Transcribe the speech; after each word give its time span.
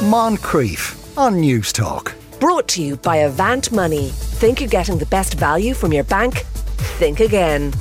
Moncrieff 0.00 1.18
on 1.18 1.42
Newstalk. 1.42 2.14
Brought 2.40 2.66
to 2.68 2.82
you 2.82 2.96
by 2.96 3.16
Avant 3.16 3.70
Money. 3.70 4.08
Think 4.08 4.58
you're 4.58 4.68
getting 4.70 4.96
the 4.96 5.04
best 5.04 5.34
value 5.34 5.74
from 5.74 5.92
your 5.92 6.04
bank? 6.04 6.38
Think 6.96 7.20
again. 7.20 7.74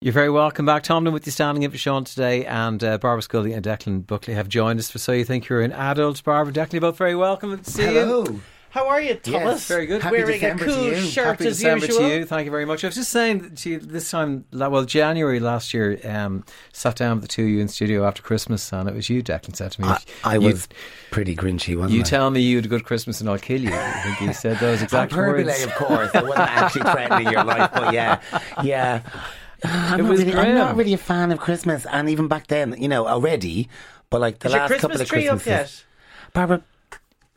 You're 0.00 0.14
very 0.14 0.30
welcome 0.30 0.64
back. 0.64 0.82
Tomlin 0.84 1.12
with 1.12 1.26
you 1.26 1.32
standing 1.32 1.62
in 1.62 1.70
for 1.70 1.76
Sean 1.76 2.04
today, 2.04 2.46
and 2.46 2.82
uh, 2.82 2.96
Barbara 2.96 3.20
Scully 3.20 3.52
and 3.52 3.62
Declan 3.62 4.06
Buckley 4.06 4.32
have 4.32 4.48
joined 4.48 4.78
us 4.78 4.90
for 4.90 4.98
So 4.98 5.12
You 5.12 5.26
Think 5.26 5.46
You're 5.46 5.60
an 5.60 5.72
Adult. 5.72 6.24
Barbara 6.24 6.54
Declan, 6.54 6.72
you're 6.72 6.80
both 6.80 6.96
very 6.96 7.14
welcome 7.14 7.62
see 7.64 7.82
Hello. 7.82 8.24
you. 8.24 8.40
How 8.78 8.86
are 8.86 9.00
you, 9.00 9.14
Thomas? 9.16 9.42
Yes, 9.42 9.66
very 9.66 9.86
good. 9.86 10.02
Happy 10.02 10.18
Wearing 10.18 10.40
December 10.40 10.64
a 10.64 10.68
to 10.68 10.82
you. 10.84 10.96
shirt 11.00 11.26
Happy 11.26 11.46
as 11.48 11.56
December 11.56 11.86
usual. 11.86 12.00
to 12.08 12.14
you. 12.18 12.24
Thank 12.24 12.44
you 12.44 12.52
very 12.52 12.64
much. 12.64 12.84
I 12.84 12.86
was 12.88 12.94
just 12.94 13.10
saying 13.10 13.38
that 13.40 13.66
you, 13.66 13.80
this 13.80 14.08
time, 14.08 14.44
well, 14.52 14.84
January 14.84 15.40
last 15.40 15.74
year, 15.74 15.98
um, 16.04 16.44
sat 16.72 16.94
down 16.94 17.16
with 17.16 17.22
the 17.22 17.28
two 17.28 17.42
of 17.42 17.48
you 17.48 17.58
in 17.58 17.66
studio 17.66 18.06
after 18.06 18.22
Christmas, 18.22 18.72
and 18.72 18.88
it 18.88 18.94
was 18.94 19.10
you, 19.10 19.20
Declan, 19.20 19.56
said 19.56 19.72
to 19.72 19.80
me, 19.82 19.88
I, 19.88 19.98
I 20.22 20.38
was 20.38 20.68
pretty 21.10 21.34
grinchy, 21.34 21.74
wasn't 21.76 21.94
You 21.94 22.02
I? 22.02 22.04
tell 22.04 22.30
me 22.30 22.40
you 22.40 22.54
had 22.54 22.66
a 22.66 22.68
good 22.68 22.84
Christmas 22.84 23.20
and 23.20 23.28
I'll 23.28 23.36
kill 23.38 23.60
you. 23.60 23.72
I 23.72 24.00
think 24.04 24.20
you 24.20 24.32
said 24.32 24.58
those 24.58 24.80
exact 24.82 25.10
Hyperbole, 25.10 25.44
words. 25.46 25.64
of 25.64 25.74
course. 25.74 26.10
I 26.14 26.22
wasn't 26.22 26.38
actually 26.38 26.82
threatening 26.92 27.32
your 27.32 27.42
life, 27.42 27.70
but 27.74 27.92
yeah, 27.92 28.20
yeah. 28.62 29.02
I'm, 29.64 29.98
It 29.98 30.02
not 30.04 30.10
was 30.10 30.20
really, 30.24 30.34
I'm 30.38 30.54
not 30.54 30.76
really 30.76 30.92
a 30.92 30.98
fan 30.98 31.32
of 31.32 31.40
Christmas, 31.40 31.84
and 31.86 32.08
even 32.08 32.28
back 32.28 32.46
then, 32.46 32.76
you 32.80 32.86
know, 32.86 33.08
already. 33.08 33.68
But 34.08 34.20
like 34.20 34.38
the 34.38 34.46
Is 34.48 34.54
last 34.54 34.70
couple 34.70 34.78
Christmas 34.90 35.00
of 35.00 35.08
tree 35.08 35.26
up 35.28 35.40
Christmases, 35.40 35.84
yet? 36.26 36.32
Barbara, 36.32 36.62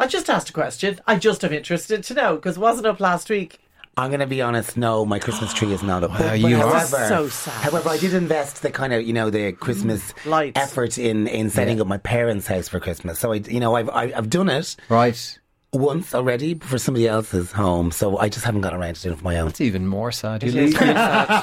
I 0.01 0.07
just 0.07 0.31
asked 0.31 0.49
a 0.49 0.53
question. 0.53 0.99
I 1.05 1.17
just 1.17 1.43
am 1.43 1.53
interested 1.53 2.03
to 2.05 2.13
know 2.15 2.35
because 2.35 2.57
it 2.57 2.59
wasn't 2.59 2.87
up 2.87 2.99
last 2.99 3.29
week. 3.29 3.59
I'm 3.95 4.09
going 4.09 4.19
to 4.19 4.25
be 4.25 4.41
honest. 4.41 4.75
No, 4.75 5.05
my 5.05 5.19
Christmas 5.19 5.53
tree 5.53 5.71
is 5.73 5.83
not 5.83 6.03
up. 6.03 6.09
Wow, 6.19 6.33
you 6.33 6.55
are 6.55 6.59
however, 6.59 7.05
so 7.07 7.27
sad. 7.27 7.71
However, 7.71 7.89
I 7.89 7.97
did 7.99 8.15
invest 8.15 8.63
the 8.63 8.71
kind 8.71 8.93
of 8.93 9.03
you 9.03 9.13
know 9.13 9.29
the 9.29 9.51
Christmas 9.51 10.15
Lights. 10.25 10.59
effort 10.59 10.97
in 10.97 11.27
in 11.27 11.51
setting 11.51 11.79
up 11.79 11.85
my 11.85 11.99
parents' 11.99 12.47
house 12.47 12.67
for 12.67 12.79
Christmas. 12.79 13.19
So 13.19 13.31
I, 13.31 13.35
you 13.35 13.59
know, 13.59 13.75
I've 13.75 13.91
I've 13.91 14.29
done 14.31 14.49
it 14.49 14.75
Right. 14.89 15.37
Once 15.73 16.13
already 16.13 16.53
for 16.55 16.77
somebody 16.77 17.07
else's 17.07 17.53
home. 17.53 17.91
So 17.91 18.17
I 18.17 18.27
just 18.27 18.43
haven't 18.43 18.59
gotten 18.61 18.79
around 18.79 18.95
to 18.95 19.01
doing 19.03 19.13
it 19.13 19.17
for 19.19 19.23
my 19.23 19.39
own. 19.39 19.47
It's 19.49 19.61
even 19.61 19.87
more 19.87 20.11
sad. 20.11 20.43
You 20.43 20.51
leave, 20.51 20.73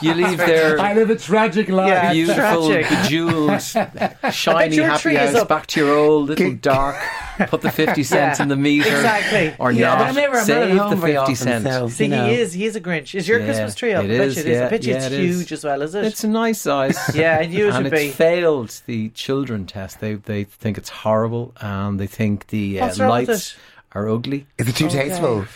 you 0.03 0.15
leave 0.15 0.37
their 0.47 0.77
live 0.77 1.09
a 1.11 1.17
tragic 1.17 1.69
life. 1.71 1.89
Yeah. 1.89 2.13
beautiful, 2.13 2.69
tragic. 2.69 2.91
bejeweled, 2.91 3.63
shiny, 4.33 4.77
happy 4.77 5.15
house 5.15 5.35
up. 5.35 5.49
back 5.49 5.67
to 5.69 5.81
your 5.81 5.97
old 5.97 6.29
little 6.29 6.53
dark. 6.55 6.97
Put 7.49 7.63
the 7.63 7.71
fifty 7.71 8.03
cents 8.03 8.39
Yeah, 8.39 8.43
in 8.43 8.49
the 8.49 8.57
meter, 8.57 8.89
exactly. 8.89 9.55
or 9.59 9.71
Yeah, 9.73 9.87
not. 9.91 9.99
but 9.99 10.07
I'm 10.09 10.15
never, 10.17 10.37
I'm 10.39 10.47
not 10.47 10.57
at 10.57 10.69
Save 10.69 10.79
home 10.79 11.01
the 11.01 11.07
fifty 11.07 11.35
cents. 11.37 11.65
so, 11.65 11.89
See, 11.89 12.05
you 12.05 12.11
know. 12.11 12.27
he 12.27 12.35
is. 12.35 12.53
He 12.53 12.67
is 12.67 12.77
a 12.77 12.81
Grinch. 12.81 13.15
Is 13.15 13.27
your 13.29 13.39
Yeah, 13.39 13.47
Christmas 13.47 13.75
tree 13.77 13.93
up? 13.93 14.05
it 14.05 14.11
I 14.11 14.19
bet 14.19 14.27
is, 14.27 14.37
you 14.37 14.43
it 14.43 14.49
is. 14.49 14.59
I 14.59 14.63
yeah, 14.65 14.69
bet 14.69 14.85
yeah, 14.85 14.97
it's 14.97 15.07
it 15.07 15.13
is. 15.13 15.39
huge 15.39 15.53
as 15.53 15.65
well, 15.65 15.81
is 15.83 15.95
it? 15.95 16.05
It's 16.05 16.25
a 16.25 16.29
nice 16.29 16.61
size. 16.61 16.99
Yeah, 17.15 17.39
I 17.41 17.47
knew 17.47 17.69
it 17.69 17.75
and 17.75 17.85
would 17.85 17.93
it's 17.95 18.03
be. 18.03 18.11
failed 18.11 18.83
the 18.87 19.09
children 19.11 19.65
test. 19.67 20.01
They 20.01 20.15
they 20.17 20.45
think 20.45 20.77
it's 20.79 20.91
horrible, 20.91 21.55
and 21.61 21.99
they 21.99 22.09
think 22.09 22.49
the 22.49 22.81
uh, 22.81 22.87
What's 22.87 22.99
with 22.99 23.09
lights 23.09 23.53
it? 23.55 23.57
Are 23.93 24.09
ugly. 24.09 24.47
Is 24.59 24.69
it 24.69 24.77
too 24.77 24.89
tasteful? 24.89 25.47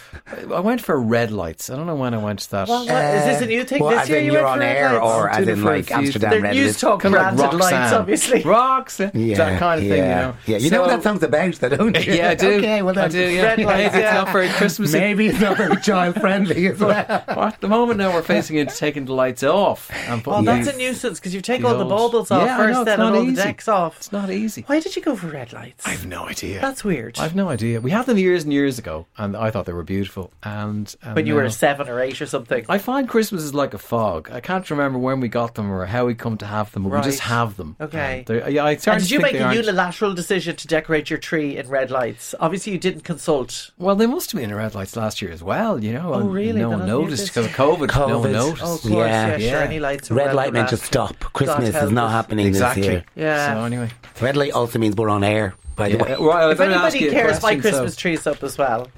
I 0.51 0.61
went 0.61 0.81
for 0.81 0.99
red 1.01 1.31
lights. 1.31 1.69
I 1.69 1.77
don't 1.77 1.87
know 1.87 1.95
when 1.95 2.15
I 2.15 2.19
went 2.19 2.39
to 2.41 2.51
that. 2.53 2.69
Well, 2.69 2.87
what, 2.87 3.05
is 3.15 3.25
this 3.25 3.43
a 3.43 3.47
new 3.47 3.63
thing 3.65 3.83
Well, 3.83 3.91
this 3.99 4.09
year? 4.09 4.19
in 4.21 4.25
you 4.27 4.33
you're 4.33 4.43
went 4.43 4.53
on 4.53 4.59
for 4.59 4.65
red 4.65 4.77
air, 4.77 4.93
lights? 4.95 5.05
or 5.05 5.29
Did 5.29 5.49
as 5.49 5.59
in 5.59 5.65
like 5.65 5.91
Amsterdam 5.91 6.31
They're 6.31 6.41
Red 6.41 6.55
news 6.55 6.81
talk 6.81 7.01
Kind 7.03 7.15
of 7.15 7.39
like 7.39 7.53
lights, 7.53 7.93
obviously. 7.93 8.43
Rocks, 8.43 8.99
Yeah, 9.01 9.37
that 9.37 9.59
kind 9.59 9.81
of 9.81 9.87
yeah. 9.87 9.91
thing, 9.95 10.03
you 10.03 10.09
know. 10.15 10.37
Yeah, 10.47 10.57
you 10.59 10.71
know 10.71 10.81
what 10.81 10.91
So- 10.91 10.97
that 10.97 11.03
song's 11.03 11.23
about, 11.23 11.55
though, 11.57 11.69
don't 11.69 12.07
you? 12.07 12.13
Yeah, 12.15 12.31
I 12.31 12.35
do. 12.35 12.51
Okay, 12.53 12.83
well, 12.83 12.99
I 12.99 13.09
then. 13.09 13.11
do. 13.11 13.31
Yeah. 13.35 13.43
Red 13.43 13.59
lights, 13.59 13.95
Maybe 13.95 14.05
it's 14.05 14.15
not 14.15 14.33
very 14.33 14.49
Christmassy. 14.49 14.99
Maybe 14.99 15.27
it's 15.27 15.41
not 15.41 15.57
very 15.59 15.77
child 15.83 16.15
friendly 16.21 16.67
as 16.69 16.79
well. 16.81 17.05
Well, 17.29 17.43
at 17.43 17.61
the 17.61 17.69
moment 17.69 17.99
now 17.99 18.13
we're 18.15 18.23
facing 18.23 18.57
into 18.57 18.75
taking 18.75 19.05
the 19.05 19.13
lights 19.15 19.43
off 19.43 19.91
and 20.09 20.21
Oh, 20.27 20.31
putting 20.31 20.45
that's 20.47 20.69
a 20.69 20.77
nuisance 20.79 21.19
because 21.21 21.35
you 21.35 21.43
take 21.43 21.65
all 21.65 21.75
the 21.75 21.81
old- 21.85 21.89
baubles 21.91 22.31
off 22.31 22.49
first, 22.57 22.85
then 22.87 22.95
and 23.01 23.03
all 23.15 23.23
the 23.25 23.31
easy. 23.33 23.35
decks 23.43 23.69
off. 23.69 23.99
It's 23.99 24.13
not 24.13 24.31
easy. 24.31 24.63
Why 24.67 24.81
did 24.81 24.97
you 24.97 25.03
go 25.03 25.17
for 25.17 25.27
red 25.27 25.53
lights? 25.53 25.87
I 25.87 25.91
have 25.91 26.07
no 26.07 26.27
idea. 26.27 26.61
That's 26.61 26.83
weird. 26.83 27.19
I've 27.19 27.35
no 27.37 27.49
idea. 27.51 27.81
We 27.81 27.91
have 27.91 28.07
them 28.07 28.19
years 28.23 28.45
and 28.45 28.53
years 28.53 28.79
ago, 28.79 29.07
and 29.19 29.37
I 29.37 29.51
thought 29.51 29.67
they 29.67 29.73
were 29.73 29.83
beautiful. 29.83 30.33
And, 30.43 30.95
and 31.03 31.15
when 31.17 31.27
you 31.27 31.35
were 31.35 31.49
seven 31.51 31.89
or 31.89 32.01
eight 32.01 32.21
or 32.23 32.27
something. 32.27 32.65
I 32.69 32.79
find 32.79 33.09
Christmas 33.09 33.43
is 33.43 33.55
like 33.55 33.75
a 33.75 33.79
fog. 33.79 34.31
I 34.33 34.41
can't 34.41 34.69
remember 34.71 34.99
when 34.99 35.21
we 35.21 35.29
got 35.29 35.55
them 35.55 35.71
or 35.71 35.85
how 35.87 36.07
we 36.07 36.15
come 36.15 36.39
to 36.39 36.47
have 36.47 36.73
them, 36.73 36.85
but 36.85 36.93
we 36.93 37.01
just 37.03 37.21
have 37.21 37.57
them. 37.57 37.77
Okay. 37.81 38.25
And 38.29 38.53
yeah, 38.55 38.65
I 38.65 38.77
started 38.77 39.01
And 39.03 39.09
did 39.09 39.11
you 39.11 39.21
make 39.21 39.35
a 39.35 39.43
aren't- 39.45 39.57
unilateral 39.57 40.15
decision 40.15 40.57
to 40.57 40.67
decorate 40.67 41.11
your 41.11 41.19
tree 41.19 41.57
in 41.59 41.69
red 41.69 41.91
lights? 41.91 42.35
Obviously, 42.41 42.73
you 42.73 42.79
didn't 42.79 43.03
consult. 43.05 43.71
Well, 43.79 43.97
they 43.97 44.07
must 44.07 44.33
have 44.33 44.41
been 44.41 44.51
in 44.51 44.57
red 44.57 44.75
lights 44.75 44.97
last 44.97 45.21
year 45.21 45.31
as 45.33 45.43
well. 45.43 45.83
You 45.83 45.93
know, 45.95 46.15
Oh, 46.15 46.21
really? 46.23 46.61
No 46.61 46.71
one 46.71 46.83
I 46.83 46.87
noticed 46.87 47.27
because 47.29 47.47
of 47.47 47.53
COVID. 47.53 47.95
No 48.09 48.19
one 48.19 48.29
COVID. 48.29 48.33
noticed. 48.33 48.63
Oh, 48.65 48.75
of 48.75 48.81
course, 48.83 48.93
Yeah. 49.09 49.37
yeah, 49.37 49.51
sure. 49.51 49.61
Any 49.63 49.81
lights 49.81 50.11
are 50.11 50.15
Red 50.15 50.25
welcome 50.27 50.37
light 50.37 50.53
meant 50.53 50.73
at. 50.73 50.79
to 50.79 50.85
stop. 50.85 51.19
Christmas 51.33 51.75
is 51.75 51.91
not 51.91 52.11
happening 52.11 52.47
exactly. 52.47 52.83
this 52.83 52.91
year. 52.91 53.05
Yeah. 53.17 53.55
So 53.55 53.65
anyway, 53.65 53.91
Red 54.21 54.37
light 54.37 54.53
also 54.53 54.79
means 54.79 54.95
we're 54.97 55.09
on 55.11 55.25
air, 55.25 55.55
by 55.77 55.89
the 55.91 55.97
yeah. 55.97 56.03
way. 56.03 56.17
Well, 56.19 56.51
If 56.51 56.59
let 56.59 56.71
ask 56.73 56.95
anybody 56.95 56.99
you 57.05 57.09
a 57.11 57.13
cares, 57.13 57.43
my 57.43 57.55
question, 57.55 57.63
so- 57.63 57.69
Christmas 57.71 57.97
tree's 57.97 58.27
up 58.27 58.43
as 58.43 58.59
well. 58.59 58.89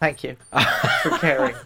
Thank 0.00 0.24
you 0.24 0.36
for 1.02 1.10
caring. 1.18 1.54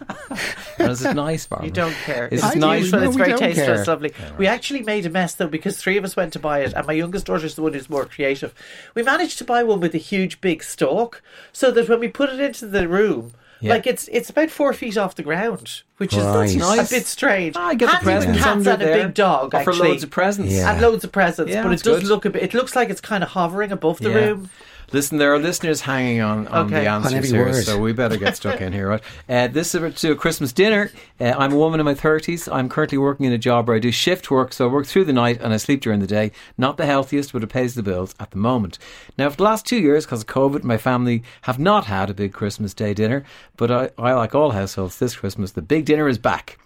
And 0.79 0.91
is 0.91 1.03
it 1.03 1.15
nice, 1.15 1.47
Barbara? 1.47 1.65
You 1.67 1.73
don't 1.73 1.95
care. 2.05 2.29
It's 2.31 2.43
nice? 2.55 2.83
beautiful. 2.91 2.99
No, 2.99 3.07
it's 3.07 3.15
very 3.17 3.29
don't 3.31 3.39
tasteful. 3.39 3.65
care. 3.65 3.75
It's 3.79 3.87
lovely. 3.87 4.13
We 4.37 4.45
actually 4.45 4.83
made 4.83 5.07
a 5.07 5.09
mess 5.09 5.33
though 5.33 5.47
because 5.47 5.75
three 5.75 5.97
of 5.97 6.03
us 6.03 6.15
went 6.15 6.33
to 6.33 6.39
buy 6.39 6.59
it, 6.59 6.73
and 6.73 6.85
my 6.85 6.93
youngest 6.93 7.25
daughter's 7.25 7.55
the 7.55 7.63
one 7.63 7.73
who's 7.73 7.89
more 7.89 8.05
creative. 8.05 8.53
We 8.93 9.01
managed 9.01 9.39
to 9.39 9.43
buy 9.43 9.63
one 9.63 9.79
with 9.79 9.95
a 9.95 9.97
huge 9.97 10.39
big 10.39 10.61
stalk, 10.61 11.23
so 11.51 11.71
that 11.71 11.89
when 11.89 11.99
we 11.99 12.09
put 12.09 12.29
it 12.29 12.39
into 12.39 12.67
the 12.67 12.87
room. 12.87 13.33
Yeah. 13.59 13.73
Like 13.73 13.87
it's 13.87 14.07
it's 14.09 14.29
about 14.29 14.49
four 14.51 14.71
feet 14.73 14.97
off 14.97 15.15
the 15.15 15.23
ground, 15.23 15.81
which 15.97 16.13
is 16.13 16.23
Right. 16.23 16.55
Nice. 16.55 16.91
a 16.91 16.95
bit 16.95 17.05
strange. 17.07 17.55
I 17.57 17.73
get 17.73 17.87
the 17.87 17.91
Handy 18.11 18.27
with 18.27 18.37
presents 18.37 18.43
cats 18.43 18.67
and 18.67 18.81
a 18.83 19.03
big 19.05 19.13
dog. 19.15 19.55
Offer 19.55 19.71
actually. 19.71 19.89
loads 19.89 20.03
of 20.03 20.09
presents. 20.11 20.53
Yeah. 20.53 20.71
and 20.71 20.81
loads 20.81 21.03
of 21.03 21.11
presents, 21.11 21.51
Yeah, 21.51 21.63
but 21.63 21.71
it 21.73 21.81
does 21.83 22.01
good. 22.01 22.07
look 22.07 22.25
a 22.25 22.29
bit. 22.29 22.43
It 22.43 22.53
looks 22.53 22.75
like 22.75 22.89
it's 22.89 23.01
kind 23.01 23.23
of 23.23 23.29
hovering 23.29 23.71
above 23.71 23.99
the 23.99 24.09
Yeah. 24.09 24.15
room. 24.15 24.49
Listen, 24.93 25.17
there 25.17 25.33
are 25.33 25.39
listeners 25.39 25.81
hanging 25.81 26.21
on, 26.21 26.47
on 26.47 26.67
Okay. 26.67 26.83
the 26.85 26.87
On 26.87 27.03
answers 27.03 27.13
every 27.13 27.29
here, 27.29 27.45
word. 27.47 27.65
so 27.65 27.77
we 27.77 27.91
better 27.91 28.15
get 28.15 28.37
stuck 28.37 28.61
in 28.61 28.71
here, 28.71 28.87
right? 28.87 29.03
Uh, 29.29 29.47
this 29.47 29.75
is 29.75 29.99
to 29.99 30.11
a 30.11 30.15
Christmas 30.15 30.53
dinner. 30.53 30.89
Uh, 31.19 31.33
I'm 31.37 31.51
a 31.51 31.57
woman 31.57 31.81
in 31.81 31.85
my 31.85 31.93
30s. 31.93 32.47
I'm 32.51 32.69
currently 32.69 32.97
working 32.97 33.25
in 33.25 33.33
a 33.33 33.37
job 33.37 33.67
where 33.67 33.75
I 33.75 33.79
do 33.79 33.91
shift 33.91 34.31
work, 34.31 34.53
so 34.53 34.69
I 34.69 34.71
work 34.71 34.85
through 34.85 35.03
the 35.03 35.11
night 35.13 35.39
and 35.41 35.53
I 35.53 35.57
sleep 35.57 35.81
during 35.81 35.99
the 35.99 36.07
day. 36.07 36.31
Not 36.57 36.77
the 36.77 36.85
healthiest, 36.85 37.33
but 37.33 37.43
it 37.43 37.47
pays 37.47 37.75
the 37.75 37.83
bills 37.83 38.15
at 38.21 38.31
the 38.31 38.37
moment. 38.37 38.79
Now, 39.17 39.29
for 39.29 39.35
the 39.35 39.43
last 39.43 39.65
two 39.65 39.77
years, 39.77 40.05
because 40.05 40.21
of 40.21 40.27
COVID, 40.27 40.63
my 40.63 40.77
family 40.77 41.23
have 41.41 41.59
not 41.59 41.85
had 41.85 42.09
a 42.09 42.13
big 42.13 42.31
Christmas 42.31 42.73
Day 42.73 42.93
dinner, 42.93 43.25
but 43.57 43.69
I, 43.69 43.89
I 43.97 44.13
like 44.13 44.33
all 44.33 44.51
households, 44.51 44.97
this 44.99 45.17
Christmas, 45.17 45.51
the 45.51 45.61
big 45.61 45.83
dinner 45.83 46.07
is 46.07 46.17
back. 46.17 46.57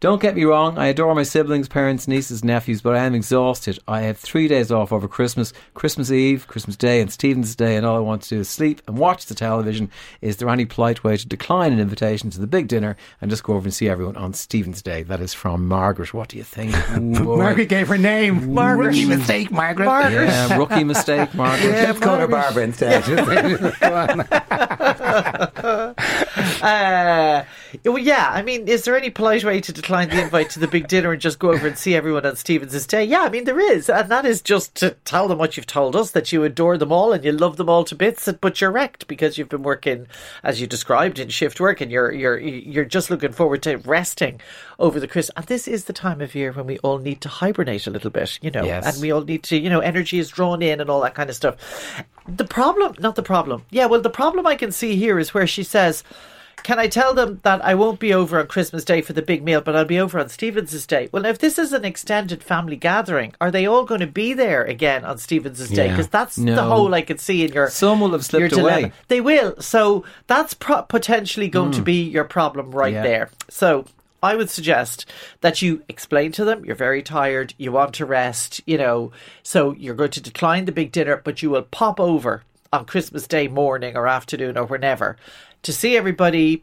Don't 0.00 0.20
get 0.20 0.36
me 0.36 0.44
wrong, 0.44 0.78
I 0.78 0.86
adore 0.86 1.14
my 1.14 1.22
siblings, 1.22 1.68
parents, 1.68 2.06
nieces, 2.06 2.44
nephews, 2.44 2.82
but 2.82 2.94
I 2.94 3.04
am 3.04 3.14
exhausted. 3.14 3.78
I 3.88 4.02
have 4.02 4.18
three 4.18 4.48
days 4.48 4.70
off 4.70 4.92
over 4.92 5.08
Christmas, 5.08 5.52
Christmas 5.74 6.10
Eve, 6.10 6.46
Christmas 6.46 6.76
Day, 6.76 7.00
and 7.00 7.10
Stephen's 7.10 7.56
Day, 7.56 7.76
and 7.76 7.86
all 7.86 7.96
I 7.96 8.00
want 8.00 8.22
to 8.22 8.28
do 8.28 8.40
is 8.40 8.48
sleep 8.48 8.82
and 8.86 8.98
watch 8.98 9.26
the 9.26 9.34
television. 9.34 9.90
Is 10.20 10.36
there 10.36 10.48
any 10.48 10.64
polite 10.64 11.02
way 11.04 11.16
to 11.16 11.26
decline 11.26 11.72
an 11.72 11.80
invitation 11.80 12.30
to 12.30 12.40
the 12.40 12.46
big 12.46 12.68
dinner 12.68 12.96
and 13.20 13.30
just 13.30 13.42
go 13.42 13.54
over 13.54 13.66
and 13.66 13.74
see 13.74 13.88
everyone 13.88 14.16
on 14.16 14.34
Stephen's 14.34 14.82
Day? 14.82 15.02
That 15.02 15.20
is 15.20 15.32
from 15.32 15.66
Margaret. 15.66 16.12
What 16.12 16.28
do 16.28 16.36
you 16.36 16.44
think? 16.44 16.74
Margaret 17.00 17.68
gave 17.68 17.88
her 17.88 17.98
name. 17.98 18.52
Margaret. 18.52 18.88
Rookie 18.88 19.06
mistake, 19.06 19.50
Margaret. 19.50 19.86
Margaret. 19.86 20.26
Yeah, 20.26 20.56
rookie 20.58 20.84
mistake, 20.84 21.34
Margaret. 21.34 21.70
Let's 21.70 22.00
call 22.00 22.18
her 22.18 22.28
Barbara 22.28 22.64
instead. 22.64 23.04
Go. 25.54 25.94
Uh, 26.62 27.44
well, 27.84 27.98
yeah, 27.98 28.30
I 28.32 28.42
mean, 28.42 28.68
is 28.68 28.84
there 28.84 28.96
any 28.96 29.10
polite 29.10 29.44
way 29.44 29.60
to 29.60 29.72
decline 29.72 30.08
the 30.08 30.22
invite 30.22 30.50
to 30.50 30.60
the 30.60 30.68
big 30.68 30.88
dinner 30.88 31.12
and 31.12 31.20
just 31.20 31.38
go 31.38 31.52
over 31.52 31.66
and 31.66 31.78
see 31.78 31.94
everyone 31.94 32.26
on 32.26 32.36
Stephen's 32.36 32.86
Day? 32.86 33.04
Yeah, 33.04 33.22
I 33.22 33.28
mean, 33.28 33.44
there 33.44 33.58
is. 33.60 33.88
And 33.88 34.08
that 34.10 34.24
is 34.24 34.40
just 34.42 34.74
to 34.76 34.90
tell 35.04 35.28
them 35.28 35.38
what 35.38 35.56
you've 35.56 35.66
told 35.66 35.96
us 35.96 36.10
that 36.12 36.32
you 36.32 36.44
adore 36.44 36.78
them 36.78 36.92
all 36.92 37.12
and 37.12 37.24
you 37.24 37.32
love 37.32 37.56
them 37.56 37.68
all 37.68 37.84
to 37.84 37.94
bits, 37.94 38.28
but 38.40 38.60
you're 38.60 38.70
wrecked 38.70 39.06
because 39.06 39.36
you've 39.38 39.48
been 39.48 39.62
working, 39.62 40.06
as 40.42 40.60
you 40.60 40.66
described, 40.66 41.18
in 41.18 41.28
shift 41.28 41.60
work 41.60 41.80
and 41.80 41.90
you're, 41.90 42.12
you're, 42.12 42.38
you're 42.38 42.84
just 42.84 43.10
looking 43.10 43.32
forward 43.32 43.62
to 43.64 43.76
resting 43.78 44.40
over 44.78 44.98
the 45.00 45.08
Christmas. 45.08 45.34
And 45.36 45.46
this 45.46 45.66
is 45.68 45.84
the 45.84 45.92
time 45.92 46.20
of 46.20 46.34
year 46.34 46.52
when 46.52 46.66
we 46.66 46.78
all 46.78 46.98
need 46.98 47.20
to 47.22 47.28
hibernate 47.28 47.86
a 47.86 47.90
little 47.90 48.10
bit, 48.10 48.38
you 48.42 48.50
know, 48.50 48.64
Yes. 48.64 48.92
and 48.92 49.02
we 49.02 49.10
all 49.12 49.22
need 49.22 49.42
to, 49.44 49.56
you 49.56 49.70
know, 49.70 49.80
energy 49.80 50.18
is 50.18 50.28
drawn 50.28 50.62
in 50.62 50.80
and 50.80 50.90
all 50.90 51.00
that 51.02 51.14
kind 51.14 51.30
of 51.30 51.36
stuff. 51.36 51.56
The 52.26 52.44
problem, 52.44 52.94
not 52.98 53.16
the 53.16 53.22
problem. 53.22 53.64
Yeah, 53.70 53.86
well, 53.86 54.00
the 54.00 54.10
problem 54.10 54.46
I 54.46 54.56
can 54.56 54.72
see 54.72 54.96
here 54.96 55.18
is 55.18 55.34
where 55.34 55.46
she 55.46 55.62
says, 55.62 56.02
can 56.64 56.78
I 56.78 56.88
tell 56.88 57.12
them 57.12 57.40
that 57.42 57.62
I 57.62 57.74
won't 57.74 58.00
be 58.00 58.12
over 58.14 58.40
on 58.40 58.46
Christmas 58.46 58.84
Day 58.84 59.02
for 59.02 59.12
the 59.12 59.20
big 59.20 59.44
meal, 59.44 59.60
but 59.60 59.76
I'll 59.76 59.84
be 59.84 60.00
over 60.00 60.18
on 60.18 60.30
Stevens's 60.30 60.86
Day? 60.86 61.10
Well, 61.12 61.26
if 61.26 61.38
this 61.38 61.58
is 61.58 61.74
an 61.74 61.84
extended 61.84 62.42
family 62.42 62.74
gathering, 62.74 63.34
are 63.38 63.50
they 63.50 63.66
all 63.66 63.84
going 63.84 64.00
to 64.00 64.06
be 64.06 64.32
there 64.32 64.64
again 64.64 65.04
on 65.04 65.18
Stevens's 65.18 65.68
Day? 65.68 65.86
Yeah. 65.86 65.92
Because 65.92 66.08
that's 66.08 66.36
the 66.36 66.42
No. 66.42 66.68
hole 66.68 66.94
I 66.94 67.02
could 67.02 67.20
see 67.20 67.44
in 67.44 67.52
your 67.52 67.68
Some 67.68 68.00
will 68.00 68.12
have 68.12 68.24
slipped 68.24 68.56
away. 68.56 68.92
They 69.08 69.20
will. 69.20 69.60
So 69.60 70.04
that's 70.26 70.54
pro- 70.54 70.82
potentially 70.82 71.48
going 71.48 71.72
to 71.72 71.78
hmm. 71.78 71.84
be 71.84 72.02
your 72.02 72.24
problem 72.24 72.70
right 72.72 72.94
Yeah. 72.94 73.02
there. 73.02 73.30
So 73.50 73.84
I 74.22 74.34
would 74.34 74.48
suggest 74.48 75.04
that 75.42 75.60
you 75.60 75.82
explain 75.90 76.32
to 76.32 76.46
them 76.46 76.64
you're 76.64 76.74
very 76.74 77.02
tired, 77.02 77.52
you 77.58 77.72
want 77.72 77.92
to 77.96 78.06
rest, 78.06 78.62
you 78.64 78.78
know, 78.78 79.12
so 79.42 79.72
you're 79.72 79.94
going 79.94 80.12
to 80.12 80.20
decline 80.22 80.64
the 80.64 80.72
big 80.72 80.92
dinner, 80.92 81.20
but 81.22 81.42
you 81.42 81.50
will 81.50 81.62
pop 81.62 82.00
over 82.00 82.42
on 82.72 82.86
Christmas 82.86 83.26
Day 83.26 83.48
morning 83.48 83.98
or 83.98 84.08
afternoon 84.08 84.56
or 84.56 84.64
whenever 84.64 85.18
to 85.64 85.72
see 85.72 85.96
everybody. 85.96 86.62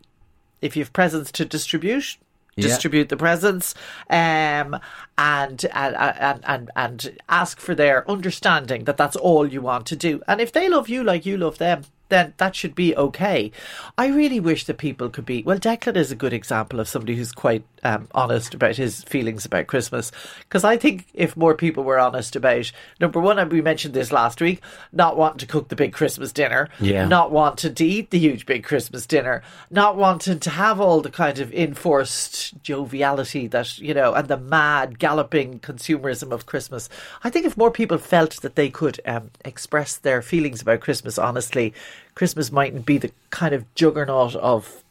If 0.61 0.77
you've 0.77 0.93
presents 0.93 1.31
to 1.33 1.43
distribute, 1.45 2.17
Yeah. 2.55 2.67
distribute 2.67 3.09
the 3.09 3.17
presents, 3.17 3.73
um, 4.09 4.79
and, 5.17 5.65
and 5.73 5.95
and 5.95 6.39
and 6.45 6.69
and 6.75 7.17
ask 7.27 7.59
for 7.59 7.73
their 7.75 8.09
understanding 8.09 8.83
that 8.85 8.97
that's 8.97 9.15
all 9.15 9.47
you 9.47 9.61
want 9.61 9.85
to 9.87 9.95
do. 9.95 10.21
And 10.27 10.39
if 10.39 10.51
they 10.51 10.69
love 10.69 10.87
you 10.87 11.03
like 11.03 11.25
you 11.25 11.37
love 11.37 11.57
them, 11.57 11.83
then 12.11 12.33
that 12.37 12.55
should 12.55 12.75
be 12.75 12.95
okay. 12.95 13.51
I 13.97 14.07
really 14.07 14.39
wish 14.39 14.65
that 14.65 14.77
people 14.77 15.09
could 15.09 15.25
be. 15.25 15.41
Well, 15.43 15.57
Declan 15.57 15.95
is 15.95 16.11
a 16.11 16.15
good 16.15 16.33
example 16.33 16.79
of 16.79 16.87
somebody 16.87 17.15
who's 17.15 17.31
quite 17.31 17.63
um, 17.83 18.07
honest 18.13 18.53
about 18.53 18.75
his 18.75 19.03
feelings 19.05 19.45
about 19.45 19.65
Christmas. 19.67 20.11
Because 20.41 20.63
I 20.63 20.77
think 20.77 21.07
if 21.15 21.35
more 21.35 21.55
people 21.55 21.83
were 21.83 21.97
honest 21.97 22.35
about 22.35 22.71
number 22.99 23.19
one, 23.19 23.39
and 23.39 23.51
we 23.51 23.61
mentioned 23.61 23.93
this 23.95 24.11
last 24.11 24.39
week, 24.41 24.61
not 24.91 25.17
wanting 25.17 25.39
to 25.39 25.45
cook 25.47 25.69
the 25.69 25.75
big 25.75 25.93
Christmas 25.93 26.31
dinner, 26.31 26.69
Yeah. 26.79 27.07
not 27.07 27.31
wanting 27.31 27.73
to 27.73 27.85
eat 27.85 28.11
the 28.11 28.19
huge 28.19 28.45
big 28.45 28.63
Christmas 28.63 29.05
dinner, 29.07 29.41
not 29.71 29.95
wanting 29.95 30.39
to 30.39 30.49
have 30.51 30.79
all 30.79 31.01
the 31.01 31.09
kind 31.09 31.39
of 31.39 31.51
enforced 31.53 32.61
joviality 32.61 33.47
that 33.47 33.79
you 33.79 33.93
know, 33.93 34.13
and 34.13 34.27
the 34.27 34.37
mad 34.37 34.99
galloping 34.99 35.59
consumerism 35.59 36.31
of 36.31 36.45
Christmas. 36.45 36.89
I 37.23 37.29
think 37.29 37.45
if 37.45 37.57
more 37.57 37.71
people 37.71 37.97
felt 37.97 38.41
that 38.41 38.55
they 38.55 38.69
could 38.69 38.99
um, 39.05 39.31
express 39.45 39.95
their 39.97 40.21
feelings 40.21 40.61
about 40.61 40.81
Christmas 40.81 41.17
honestly, 41.17 41.73
Christmas 42.15 42.51
mightn't 42.51 42.85
be 42.85 42.97
the 42.97 43.11
kind 43.29 43.53
of 43.53 43.65
juggernaut 43.75 44.35
of. 44.35 44.83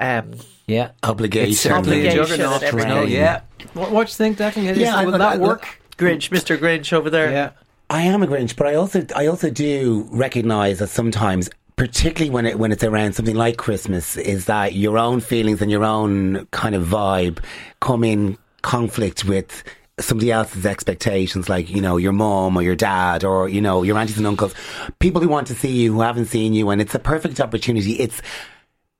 Um, 0.00 0.34
Yeah. 0.66 0.90
Obligation. 1.02 1.50
It's 1.52 1.60
certainly 1.60 1.98
Obligation 2.08 2.16
juggernaut. 2.26 2.54
and 2.56 2.62
everything. 2.64 2.90
No, 2.90 3.02
yeah. 3.04 3.40
What, 3.74 3.90
what 3.92 4.06
do 4.06 4.10
you 4.10 4.16
think, 4.16 4.36
Declan? 4.38 4.64
Is- 4.70 4.78
Yeah, 4.78 4.96
I- 4.96 5.04
Will 5.04 5.12
that 5.12 5.20
I- 5.20 5.36
work? 5.38 5.80
Grinch, 5.96 6.28
Mr. 6.30 6.58
Grinch 6.58 6.92
over 6.92 7.08
there. 7.08 7.30
Yeah. 7.30 7.50
I 7.88 8.02
am 8.02 8.22
a 8.22 8.26
Grinch, 8.26 8.56
but 8.56 8.66
I 8.66 8.74
also 8.74 9.06
I 9.14 9.26
also 9.28 9.48
do 9.48 10.06
recognise 10.10 10.80
that 10.80 10.88
sometimes, 10.88 11.48
particularly 11.76 12.30
when 12.30 12.44
it 12.44 12.58
when 12.58 12.72
it's 12.72 12.82
around 12.84 13.14
something 13.14 13.36
like 13.36 13.56
Christmas, 13.58 14.16
is 14.16 14.44
that 14.46 14.74
your 14.74 14.98
own 14.98 15.20
feelings 15.20 15.62
and 15.62 15.70
your 15.70 15.84
own 15.84 16.46
kind 16.50 16.74
of 16.74 16.84
vibe 16.84 17.38
come 17.80 18.02
in 18.04 18.36
conflict 18.62 19.24
with 19.24 19.62
somebody 19.98 20.30
else's 20.30 20.66
expectations, 20.66 21.48
like 21.48 21.70
you 21.70 21.80
know 21.80 21.96
your 21.96 22.12
mom 22.12 22.56
or 22.56 22.62
your 22.62 22.76
dad 22.76 23.24
or 23.24 23.48
you 23.48 23.60
know 23.60 23.82
your 23.82 23.96
aunties 23.98 24.18
and 24.18 24.26
uncles, 24.26 24.54
people 24.98 25.20
who 25.22 25.28
want 25.28 25.46
to 25.48 25.54
see 25.54 25.70
you 25.72 25.92
who 25.94 26.00
haven't 26.00 26.26
seen 26.26 26.52
you, 26.52 26.68
and 26.70 26.80
it's 26.80 26.94
a 26.94 26.98
perfect 26.98 27.40
opportunity. 27.40 27.92
It's 27.94 28.20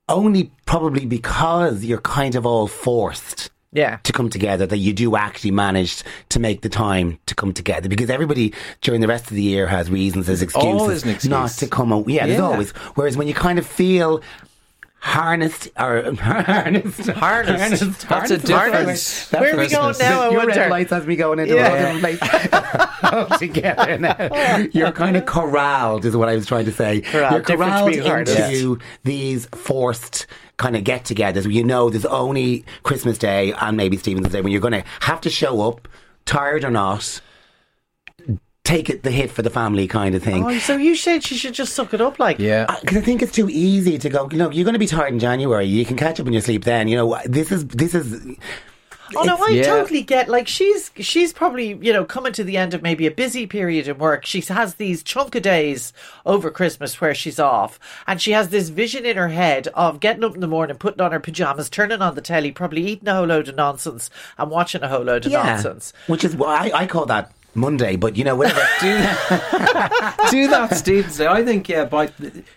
only 0.09 0.51
probably 0.67 1.05
because 1.07 1.85
you're 1.85 2.01
kind 2.01 2.35
of 2.37 2.47
all 2.47 2.69
forced 2.69 3.51
Yeah. 3.73 3.97
to 4.05 4.13
come 4.13 4.31
together 4.31 4.65
that 4.65 4.79
you 4.79 4.93
do 4.93 5.17
actually 5.17 5.51
manage 5.51 6.03
to 6.29 6.39
make 6.39 6.63
the 6.63 6.69
time 6.69 7.19
to 7.27 7.35
come 7.35 7.53
together 7.53 7.89
because 7.89 8.09
everybody 8.09 8.55
during 8.83 9.01
the 9.01 9.09
rest 9.09 9.25
of 9.25 9.35
the 9.37 9.43
year 9.43 9.67
has 9.67 9.91
reasons 9.91 10.29
as 10.29 10.43
excuses 10.43 11.05
excuse. 11.05 11.29
not 11.29 11.51
to 11.51 11.67
come 11.67 11.93
out. 11.93 12.09
Yeah, 12.09 12.27
there's 12.27 12.41
always. 12.41 12.71
Whereas 12.95 13.17
when 13.17 13.27
you 13.27 13.35
kind 13.35 13.59
of 13.59 13.67
feel 13.67 14.23
harnessed 15.07 15.69
or 15.79 16.13
harnessed, 16.21 17.09
Harnessed. 17.11 18.09
That's 18.09 18.31
a 18.33 18.39
difference. 18.39 19.29
That's 19.29 19.41
Where 19.41 19.55
are 19.55 19.59
we 19.59 19.69
going 19.69 19.95
Christmas. 19.95 19.99
now? 20.01 20.23
I 20.23 20.31
Your 20.31 20.47
red 20.47 20.71
lights 20.71 20.91
has 20.91 21.07
me 21.07 21.15
going 21.17 21.39
into 21.39 21.55
Yeah. 21.55 21.69
a 21.73 21.95
different 21.95 22.19
place 22.21 23.03
altogether 23.13 23.99
now. 23.99 24.67
You're 24.73 24.93
kind 24.93 25.17
of 25.17 25.25
corralled, 25.27 26.05
is 26.05 26.17
what 26.17 26.29
I 26.29 26.35
was 26.35 26.47
trying 26.47 26.65
to 26.65 26.73
say. 26.73 27.03
Corralled. 27.03 27.33
You're 27.49 27.57
corralled 27.57 27.87
between 27.91 28.07
harnessed. 28.11 28.37
into 28.39 28.79
these 29.05 29.47
forced 29.47 30.27
kind 30.57 30.75
of 30.77 30.85
get-togethers. 30.85 31.45
where 31.45 31.53
You 31.53 31.65
know, 31.65 31.89
there's 31.89 32.07
only 32.07 32.65
Christmas 32.83 33.17
Day 33.19 33.53
and 33.61 33.77
maybe 33.77 33.97
Stephen's 33.97 34.29
Day 34.31 34.41
when 34.41 34.51
you're 34.53 34.61
going 34.61 34.73
to 34.73 34.85
have 35.01 35.21
to 35.23 35.31
show 35.31 35.61
up, 35.69 35.87
tired 36.25 36.65
or 36.65 36.71
not. 36.71 37.21
Take 38.67 38.91
it 38.91 39.05
the 39.05 39.13
hit 39.13 39.31
for 39.31 39.43
the 39.43 39.51
family 39.51 39.87
kind 39.87 40.17
of 40.17 40.25
thing. 40.25 40.45
Oh, 40.45 40.59
so 40.59 40.77
you 40.77 40.97
said 40.97 41.23
she 41.23 41.37
should 41.37 41.55
just 41.55 41.73
suck 41.73 41.95
it 41.95 42.01
up, 42.01 42.19
like 42.19 42.41
Yeah. 42.41 42.67
Uh, 42.69 42.81
because 42.81 42.97
I 42.97 43.01
think 43.01 43.23
it's 43.23 43.31
too 43.33 43.49
easy 43.49 43.97
to 43.97 44.09
go. 44.09 44.29
You 44.33 44.39
know, 44.39 44.51
you're 44.51 44.65
going 44.65 44.73
to 44.73 44.81
be 44.81 44.89
tired 44.89 45.13
in 45.13 45.21
January. 45.21 45.67
You 45.67 45.85
can 45.85 45.97
catch 45.97 46.19
up 46.19 46.27
in 46.27 46.33
your 46.33 46.43
sleep 46.43 46.65
then. 46.65 46.89
You 46.89 46.97
know, 46.97 47.19
this 47.27 47.53
is 47.53 47.65
this 47.69 47.95
is. 47.95 48.37
Oh 49.15 49.23
no, 49.23 49.37
I 49.41 49.51
Yeah. 49.51 49.63
totally 49.63 50.03
get 50.03 50.29
like 50.29 50.49
she's 50.49 50.91
she's 50.99 51.33
probably 51.33 51.79
you 51.81 51.93
know 51.93 52.05
coming 52.05 52.33
to 52.33 52.43
the 52.43 52.57
end 52.57 52.75
of 52.75 52.83
maybe 52.83 53.07
a 53.07 53.11
busy 53.13 53.47
period 53.47 53.87
in 53.87 53.99
work. 53.99 54.27
She 54.27 54.41
has 54.41 54.75
these 54.75 55.05
chunk 55.05 55.37
of 55.37 55.43
days 55.43 55.93
over 56.25 56.51
Christmas 56.51 57.01
where 57.01 57.15
she's 57.15 57.39
off, 57.39 57.79
and 58.09 58.21
she 58.21 58.33
has 58.33 58.49
this 58.49 58.69
vision 58.71 59.07
in 59.07 59.17
her 59.17 59.29
head 59.29 59.69
of 59.75 60.01
getting 60.01 60.25
up 60.25 60.35
in 60.35 60.41
the 60.41 60.49
morning, 60.49 60.77
putting 60.77 61.01
on 61.01 61.13
her 61.13 61.21
pajamas, 61.21 61.71
turning 61.71 62.03
on 62.03 62.17
the 62.17 62.21
telly, 62.21 62.51
probably 62.51 62.85
eating 62.85 63.07
a 63.07 63.15
whole 63.15 63.27
load 63.27 63.47
of 63.49 63.55
nonsense 63.55 64.11
and 64.39 64.51
watching 64.51 64.83
a 64.83 64.89
whole 64.89 65.03
load 65.05 65.25
of 65.25 65.31
nonsense. 65.31 65.93
Which 66.09 66.25
is 66.25 66.35
why 66.35 66.73
I, 66.75 66.81
I 66.81 66.87
call 66.89 67.07
that 67.07 67.31
Monday, 67.57 67.97
but 67.97 68.17
you 68.17 68.25
know, 68.25 68.37
whatever. 68.37 68.61
do 68.81 68.89
that. 68.99 70.29
do 70.31 70.49
that, 70.49 70.75
Stephen. 70.77 71.13
Day. 71.17 71.27
I 71.27 71.45
think 71.45 71.69
yeah, 71.69 71.85
bite 71.85 72.13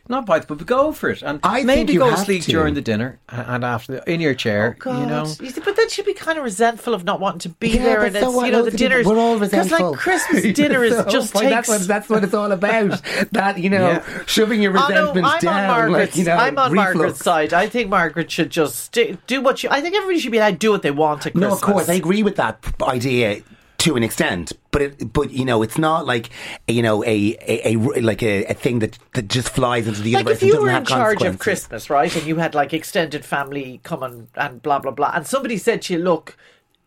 not 0.07 0.25
bite, 0.25 0.47
but 0.47 0.65
go 0.65 0.91
for 0.91 1.09
it, 1.09 1.21
and 1.21 1.39
I 1.43 1.57
think 1.57 1.67
maybe 1.67 1.93
you 1.93 1.99
go 1.99 2.09
have 2.09 2.19
sleep 2.19 2.43
to. 2.43 2.51
during 2.51 2.73
the 2.73 2.81
dinner 2.81 3.19
and 3.29 3.45
and 3.59 3.63
after 3.65 3.93
the, 3.93 4.11
in 4.11 4.21
your 4.21 4.33
chair. 4.33 4.75
God. 4.79 4.99
You 4.99 5.05
know, 5.05 5.25
You 5.41 5.49
see, 5.51 5.61
but 5.61 5.75
then 5.75 5.89
she'd 5.89 6.05
be 6.05 6.13
kind 6.13 6.37
of 6.37 6.43
resentful 6.43 6.93
of 6.93 7.03
not 7.03 7.19
wanting 7.19 7.39
to 7.39 7.49
be 7.49 7.69
Yeah, 7.69 7.83
there, 7.83 8.03
and 8.05 8.13
so 8.15 8.27
it's 8.27 8.35
what? 8.35 8.45
you 8.45 8.51
know 8.51 8.61
the 8.63 8.67
of 8.67 8.73
people- 8.73 8.89
dinners. 8.89 9.05
We're 9.05 9.17
all 9.19 9.37
resentful 9.37 9.77
Because 9.77 9.91
like 9.91 9.99
Christmas 9.99 10.53
dinner 10.55 10.83
is 10.83 10.95
So, 10.95 11.05
just 11.09 11.33
but 11.33 11.39
takes. 11.41 11.51
that's 11.51 11.67
what 11.69 11.81
that's 11.87 12.09
what 12.09 12.23
it's 12.23 12.33
all 12.33 12.51
about. 12.51 13.01
That 13.31 13.57
you 13.59 13.69
know, 13.69 13.87
Yeah. 13.89 14.23
shoving 14.25 14.61
your 14.61 14.71
Oh, 14.77 14.87
no, 14.87 14.87
resentments 15.13 15.29
I'm 15.33 15.39
down, 15.41 15.59
on 15.59 15.67
Margaret's. 15.67 16.11
like 16.11 16.17
you 16.17 16.23
know, 16.25 16.35
I'm 16.35 16.57
on 16.57 16.71
reflux. 16.71 16.95
Margaret's 16.95 17.19
side. 17.23 17.53
I 17.53 17.67
think 17.67 17.89
Margaret 17.89 18.31
should 18.31 18.49
just 18.49 18.75
sti 18.85 19.17
do 19.27 19.41
what 19.41 19.63
you. 19.63 19.69
I 19.69 19.81
think 19.81 19.95
everybody 19.95 20.19
should 20.19 20.31
be 20.31 20.37
allowed 20.37 20.51
to 20.51 20.57
do 20.57 20.71
what 20.71 20.81
they 20.81 20.91
want 20.91 21.25
at 21.25 21.35
No, 21.35 21.51
of 21.51 21.61
course, 21.61 21.89
I 21.89 21.93
agree 21.93 22.23
with 22.23 22.35
that 22.37 22.63
idea 22.81 23.41
to 23.79 23.95
an 23.95 24.03
extent, 24.03 24.51
but 24.71 24.81
it, 24.81 25.13
but 25.13 25.31
you 25.31 25.45
know, 25.45 25.63
it's 25.63 25.77
not 25.77 26.05
like 26.05 26.29
you 26.67 26.81
know 26.81 27.03
a 27.03 27.35
a, 27.41 27.73
a 27.73 28.01
like 28.01 28.21
a, 28.21 28.45
a 28.45 28.53
thing 28.53 28.79
that 28.79 28.99
that 29.13 29.27
just 29.27 29.49
flies 29.49 29.87
into 29.87 30.01
the 30.01 30.13
Like 30.13 30.25
universe 30.25 30.37
if 30.37 30.41
and 30.43 30.51
you 30.51 30.61
were 30.61 30.69
in 30.69 30.85
charge 30.85 31.23
of. 31.23 31.39
Christmas, 31.39 31.89
right, 31.89 32.13
and 32.15 32.25
you 32.25 32.35
had 32.37 32.53
like 32.53 32.73
extended 32.73 33.25
family 33.25 33.79
come 33.83 34.03
and 34.03 34.27
and 34.35 34.61
blah 34.61 34.79
blah 34.79 34.91
blah, 34.91 35.11
and 35.15 35.25
somebody 35.25 35.57
said 35.57 35.81
to 35.83 35.93
you, 35.93 35.99
"Look, 35.99 36.37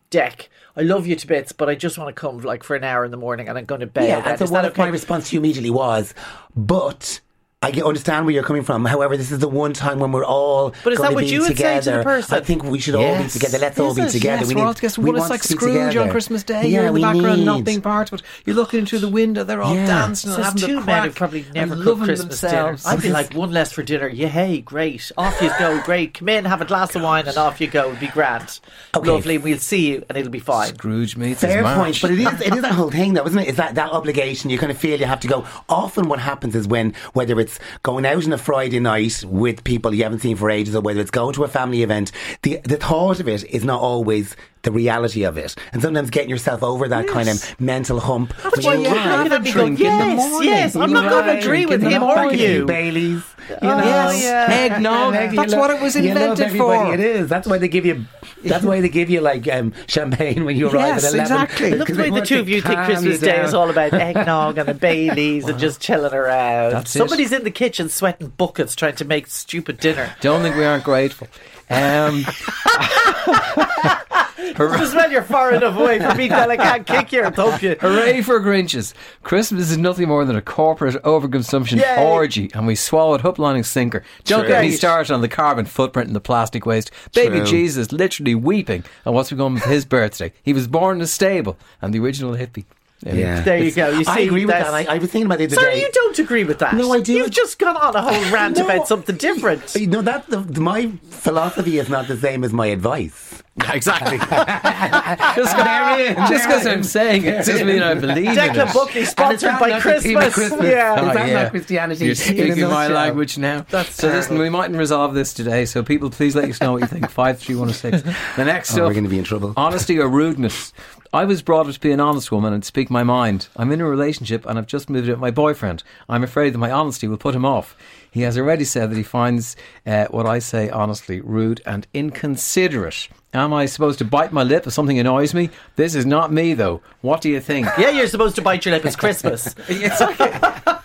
Deck, 0.09 0.49
I 0.77 0.81
love 0.81 1.07
you 1.07 1.15
to 1.15 1.27
bits, 1.27 1.51
but 1.51 1.67
I 1.67 1.75
just 1.75 1.97
want 1.97 2.09
to 2.09 2.13
come 2.13 2.39
like 2.39 2.63
for 2.63 2.75
an 2.75 2.83
hour 2.83 3.03
in 3.03 3.11
the 3.11 3.17
morning, 3.17 3.49
and 3.49 3.57
I'm 3.57 3.65
going 3.65 3.81
to 3.81 3.87
bed." 3.87 4.07
Yeah, 4.07 4.21
then." 4.21 4.29
and 4.31 4.39
so 4.39 4.45
what 4.45 4.61
that 4.61 4.71
if 4.71 4.77
my 4.77 4.87
response 4.87 5.29
to 5.29 5.35
you 5.35 5.39
immediately 5.39 5.71
was, 5.71 6.13
but. 6.55 7.19
I 7.63 7.71
get- 7.71 7.83
understand 7.85 8.25
where 8.25 8.33
you're 8.33 8.43
coming 8.43 8.63
from. 8.63 8.85
However, 8.85 9.15
this 9.17 9.31
is 9.31 9.39
the 9.39 9.47
one 9.47 9.73
time 9.73 9.99
when 9.99 10.11
we're 10.11 10.25
all. 10.25 10.73
But 10.83 10.93
is 10.93 10.97
gonna 10.99 11.09
that 11.09 11.15
what 11.15 11.23
be 11.23 11.29
you 11.31 11.41
would 11.41 11.57
say 11.57 11.79
to 11.81 11.91
the 11.91 12.03
person? 12.03 12.37
I 12.37 12.41
think 12.41 12.63
we 12.63 12.79
should 12.79 12.95
all 12.95 13.17
be 13.21 13.29
together. 13.29 13.57
Let's 13.57 13.79
all 13.79 13.95
be 13.95 14.01
it? 14.01 14.09
together. 14.09 14.39
Yes, 14.41 14.47
we 14.47 14.55
we're 14.55 14.61
need, 14.61 14.67
all 14.67 14.73
together. 14.73 15.01
we 15.01 15.03
Well, 15.05 15.15
it's 15.15 15.19
want 15.21 15.29
like 15.31 15.41
to 15.43 15.47
be 15.47 15.53
Scrooge 15.55 15.95
on. 15.95 16.09
Christmas 16.09 16.43
Day. 16.43 16.61
Yeah, 16.63 16.67
You're 16.67 16.81
in 16.81 16.85
the 16.87 16.93
we 16.93 17.01
background, 17.01 17.45
not 17.45 17.55
need- 17.57 17.65
being 17.65 17.81
part 17.81 18.11
of 18.11 18.19
it. 18.19 18.25
You're 18.45 18.55
looking 18.55 18.79
into 18.79 18.99
the 18.99 19.07
window. 19.09 19.43
They're 19.43 19.61
all 19.61 19.75
Yeah. 19.75 19.87
dancing 19.87 20.31
and 20.33 20.43
having 20.43 20.61
two 20.61 20.67
the 20.67 20.81
men 20.81 21.03
who 21.03 21.09
crack 21.09 21.15
probably 21.15 21.45
never 21.55 21.75
cook 21.75 21.85
loving 21.85 22.05
Christmas 22.05 22.41
themselves. 22.41 22.83
dinner. 22.83 22.95
I'd 22.95 23.01
be 23.01 23.09
like, 23.09 23.33
one 23.33 23.51
less 23.51 23.71
for 23.71 23.83
dinner. 23.83 24.07
Yeah, 24.07 24.27
hey, 24.27 24.59
great. 24.61 25.11
Off 25.17 25.41
you 25.41 25.49
go, 25.59 25.79
great. 25.85 26.13
Come 26.15 26.29
in, 26.29 26.45
have 26.45 26.61
a 26.61 26.65
glass 26.65 26.95
of 26.95 27.01
wine, 27.01 27.27
and 27.27 27.37
off 27.37 27.61
you 27.61 27.67
go. 27.67 27.87
It'll 27.89 27.99
be 27.99 28.07
grand. 28.07 28.59
Okay. 28.95 29.09
Lovely. 29.09 29.37
We'll 29.37 29.57
see 29.57 29.91
you, 29.91 30.03
and 30.09 30.17
it'll 30.17 30.31
be 30.31 30.39
fine. 30.39 30.67
Scrooge 30.75 31.17
meets 31.17 31.41
Fair 31.41 31.63
March. 31.63 31.77
point, 31.77 32.01
but 32.01 32.11
it 32.11 32.19
is 32.19 32.41
it 32.41 32.53
is 32.55 32.61
that 32.61 32.73
whole 32.73 32.91
thing 32.91 33.13
though, 33.13 33.25
isn't 33.25 33.39
it? 33.39 33.47
It's 33.47 33.57
that, 33.57 33.75
that 33.75 33.91
obligation 33.91 34.49
you 34.49 34.57
kind 34.57 34.71
of 34.71 34.77
feel 34.77 34.99
you 34.99 35.05
have 35.05 35.19
to 35.21 35.27
go. 35.27 35.45
Often 35.69 36.09
what 36.09 36.19
happens 36.19 36.55
is 36.55 36.67
when 36.67 36.93
whether 37.13 37.39
it's 37.39 37.52
going 37.83 38.05
out 38.05 38.25
on 38.25 38.33
a 38.33 38.37
Friday 38.37 38.79
night 38.79 39.23
with 39.27 39.63
people 39.63 39.93
you 39.93 40.03
haven't 40.03 40.19
seen 40.19 40.35
for 40.35 40.49
ages 40.49 40.75
or 40.75 40.81
whether 40.81 41.01
it's 41.01 41.11
going 41.11 41.33
to 41.33 41.43
a 41.43 41.47
family 41.47 41.83
event, 41.83 42.11
the 42.41 42.59
the 42.63 42.77
thought 42.77 43.19
of 43.19 43.27
it 43.27 43.43
is 43.45 43.63
not 43.63 43.81
always 43.81 44.35
the 44.63 44.71
reality 44.71 45.23
of 45.23 45.37
it. 45.37 45.55
And 45.71 45.81
sometimes 45.81 46.09
getting 46.09 46.29
yourself 46.29 46.63
over 46.63 46.87
that 46.87 47.07
kind 47.07 47.29
of 47.29 47.59
mental 47.59 47.99
hump. 47.99 48.33
That's 48.43 48.65
when 48.65 48.79
why 48.83 48.87
you 48.89 48.93
arrive. 48.95 49.03
have 49.03 49.19
looking 49.19 49.31
a 49.31 49.35
at 49.35 49.41
me 49.43 49.51
drink 49.51 49.79
going, 49.79 49.91
in 49.91 49.99
the 49.99 50.05
yes, 50.23 50.29
morning. 50.31 50.49
yes, 50.49 50.75
I'm 50.75 50.89
You 50.89 50.93
not 50.95 51.09
going 51.09 51.25
to 51.25 51.31
agree 51.33 51.41
drink 51.65 51.69
with 51.69 51.81
him 51.83 52.03
or 52.03 52.33
you. 52.33 52.65
Baileys. 52.65 53.23
You 53.49 53.57
Oh, 53.61 53.77
know? 53.77 53.83
Yes, 53.83 54.23
yeah. 54.23 54.47
eggnog. 54.75 55.13
That's 55.13 55.51
love- 55.51 55.59
what 55.59 55.69
it 55.71 55.81
was 55.81 55.95
you 55.97 56.13
love 56.13 56.39
invented 56.39 56.57
for. 56.57 56.93
It 56.93 56.99
is. 57.01 57.27
That's 57.27 57.45
why 57.45 57.57
they 57.57 57.67
give 57.67 57.85
you. 57.85 58.05
That's 58.41 58.63
why 58.63 58.79
they 58.81 58.87
give 58.89 59.09
you 59.09 59.19
like 59.21 59.47
um, 59.49 59.73
champagne 59.87 60.45
when 60.45 60.55
you 60.55 60.67
arrive 60.67 60.73
Yes, 60.95 61.03
at 61.05 61.13
eleven. 61.13 61.41
exactly. 61.43 61.69
Look 61.71 61.79
because 61.87 61.97
the 61.97 62.03
way 62.11 62.19
the 62.19 62.25
two 62.25 62.39
of 62.39 62.47
you 62.47 62.61
think 62.61 62.79
Christmas 62.85 63.19
Day 63.19 63.41
is 63.43 63.53
all 63.53 63.69
about 63.69 63.93
eggnog 63.93 64.57
and 64.57 64.67
the 64.67 64.73
Baileys 64.73 65.45
and 65.47 65.59
just 65.59 65.81
chilling 65.81 66.13
around. 66.13 66.71
That's 66.71 66.95
it. 66.95 66.99
Somebody's 66.99 67.33
in 67.33 67.43
the 67.43 67.51
kitchen 67.51 67.89
sweating 67.89 68.29
buckets 68.29 68.75
trying 68.75 68.95
to 68.95 69.05
make 69.05 69.27
stupid 69.27 69.77
dinner. 69.77 70.15
Don't 70.21 70.41
think 70.41 70.55
we 70.55 70.63
aren't 70.63 70.83
grateful. 70.85 71.27
Um, 71.69 72.25
Just 74.37 74.95
when 74.95 75.11
you're 75.11 75.21
far 75.21 75.53
enough 75.53 75.77
away 75.77 75.99
from 75.99 76.17
me 76.17 76.27
that 76.29 76.49
I 76.49 76.57
can't 76.57 76.85
kick 76.87 77.11
you 77.11 77.23
or 77.23 77.31
thump 77.31 77.61
you. 77.61 77.75
Hooray 77.79 78.21
for 78.21 78.39
Grinches! 78.39 78.93
Christmas 79.23 79.69
is 79.71 79.77
nothing 79.77 80.07
more 80.07 80.25
than 80.25 80.35
a 80.35 80.41
corporate 80.41 80.95
overconsumption 81.03 81.79
Yay. 81.79 82.03
orgy, 82.05 82.49
and 82.53 82.65
we 82.67 82.75
swallow 82.75 83.15
it 83.15 83.21
hook, 83.21 83.37
line, 83.39 83.55
and 83.55 83.65
sinker. 83.65 84.03
Don't 84.25 84.41
True. 84.41 84.49
get 84.49 84.61
me 84.61 84.71
started 84.71 85.13
on 85.13 85.21
the 85.21 85.27
carbon 85.27 85.65
footprint 85.65 86.07
and 86.07 86.15
the 86.15 86.21
plastic 86.21 86.65
waste. 86.65 86.91
Baby 87.13 87.37
True. 87.39 87.45
Jesus 87.45 87.91
literally 87.91 88.35
weeping 88.35 88.83
on 89.05 89.13
what's 89.13 89.29
become 89.29 89.57
of 89.57 89.63
his 89.63 89.85
birthday. 89.85 90.33
He 90.43 90.53
was 90.53 90.67
born 90.67 90.97
in 90.97 91.01
a 91.03 91.07
stable, 91.07 91.57
and 91.81 91.93
the 91.93 91.99
original 91.99 92.33
hippie. 92.33 92.65
Yeah. 93.05 93.41
There 93.41 93.57
you 93.57 93.71
go. 93.71 93.89
You 93.89 94.05
see, 94.05 94.11
I 94.11 94.19
agree 94.19 94.45
with 94.45 94.55
that. 94.55 94.73
I, 94.73 94.85
I 94.95 94.97
was 94.97 95.11
thinking 95.11 95.25
about 95.25 95.41
it 95.41 95.49
the 95.49 95.57
other 95.57 95.65
Sorry, 95.65 95.75
day. 95.75 95.81
you 95.81 95.91
don't 95.91 96.17
agree 96.19 96.45
with 96.45 96.59
that. 96.59 96.73
No, 96.73 96.93
I 96.93 97.01
do. 97.01 97.11
You've 97.11 97.31
just 97.31 97.59
gone 97.59 97.75
on 97.75 97.93
a 97.97 98.01
whole 98.01 98.31
rant 98.31 98.55
No. 98.57 98.63
about 98.63 98.87
something 98.87 99.17
different. 99.17 99.75
You 99.75 99.87
know 99.87 100.01
that 100.03 100.29
the, 100.29 100.39
my 100.61 100.89
philosophy 101.09 101.79
is 101.79 101.89
not 101.89 102.07
the 102.07 102.15
same 102.15 102.45
as 102.45 102.53
my 102.53 102.67
advice. 102.67 103.42
exactly. 103.71 104.17
just 105.37 106.47
because 106.47 106.65
I'm 106.65 106.83
saying 106.83 107.23
it 107.25 107.45
doesn't 107.45 107.67
mean 107.67 107.83
I 107.83 107.93
believe 107.93 108.29
in 108.29 108.35
Declan 108.35 108.69
it. 108.69 108.73
Buckley 108.73 109.05
sponsored 109.05 109.59
by 109.59 109.69
it's 109.77 109.85
not 109.85 109.93
the 109.95 110.01
theme 110.01 110.17
of 110.17 110.23
Christmas. 110.33 110.33
Christmas. 110.49 110.71
Yeah. 110.71 110.95
Oh, 110.97 111.07
Is 111.09 111.13
that 111.13 111.27
yeah. 111.27 111.43
not 111.43 111.51
Christianity? 111.51 112.05
You're 112.05 112.11
in 112.11 112.15
speaking 112.15 112.47
my 112.47 112.53
nutshell? 112.55 112.69
That's 112.79 112.91
language 112.93 113.37
now. 113.37 113.65
so 113.83 114.07
listen, 114.07 114.39
we 114.39 114.49
mightn't 114.49 114.79
resolve 114.79 115.13
this 115.13 115.33
today. 115.33 115.65
So 115.65 115.83
people, 115.83 116.09
please 116.09 116.35
let 116.35 116.49
us 116.49 116.59
know 116.61 116.71
what 116.71 116.81
you 116.81 116.87
think. 116.87 117.09
Five 117.11 117.37
three 117.37 117.53
one 117.55 117.69
zero 117.69 117.97
six. 117.99 118.03
The 118.35 118.45
next 118.45 118.71
Oh, 118.71 118.73
stuff. 118.73 118.87
we're 118.87 118.93
going 118.93 119.03
to 119.03 119.09
be 119.09 119.19
in 119.19 119.23
trouble. 119.23 119.53
Honesty 119.55 119.99
or 119.99 120.07
rudeness. 120.07 120.73
I 121.13 121.25
was 121.25 121.43
brought 121.43 121.67
up 121.67 121.73
to 121.73 121.79
be 121.79 121.91
an 121.91 121.99
honest 121.99 122.31
woman 122.31 122.53
and 122.53 122.65
speak 122.65 122.89
my 122.89 123.03
mind. 123.03 123.47
I'm 123.55 123.71
in 123.71 123.81
a 123.81 123.85
relationship 123.87 124.47
and 124.47 124.57
I've 124.57 124.65
just 124.65 124.89
moved 124.89 125.05
in 125.07 125.11
with 125.11 125.19
my 125.21 125.29
boyfriend. 125.29 125.83
I'm 126.09 126.23
afraid 126.23 126.55
that 126.55 126.57
my 126.57 126.71
honesty 126.71 127.07
will 127.07 127.17
put 127.17 127.35
him 127.35 127.45
off. 127.45 127.75
He 128.13 128.21
has 128.21 128.37
already 128.37 128.63
said 128.63 128.91
that 128.91 128.95
he 128.95 129.01
finds 129.01 129.55
uh, 129.87 130.05
what 130.11 130.27
I 130.27 130.37
say 130.37 130.69
honestly 130.69 131.19
rude 131.19 131.63
and 131.65 131.87
inconsiderate. 131.95 133.09
Am 133.33 133.51
I 133.51 133.65
supposed 133.65 133.97
to 133.97 134.05
bite 134.05 134.31
my 134.31 134.43
lip 134.43 134.67
if 134.67 134.73
something 134.73 134.99
annoys 134.99 135.33
me? 135.33 135.49
This 135.77 135.95
is 135.95 136.05
not 136.05 136.31
me, 136.31 136.53
though. 136.53 136.83
What 137.01 137.21
do 137.21 137.29
you 137.31 137.39
think? 137.39 137.67
Yeah, 137.75 137.89
you're 137.89 138.05
supposed 138.05 138.35
to 138.35 138.43
bite 138.43 138.65
your 138.65 138.75
lip. 138.75 138.85
It's 138.85 138.95
Christmas. 138.95 139.55
It's 139.67 139.99
like 139.99 140.17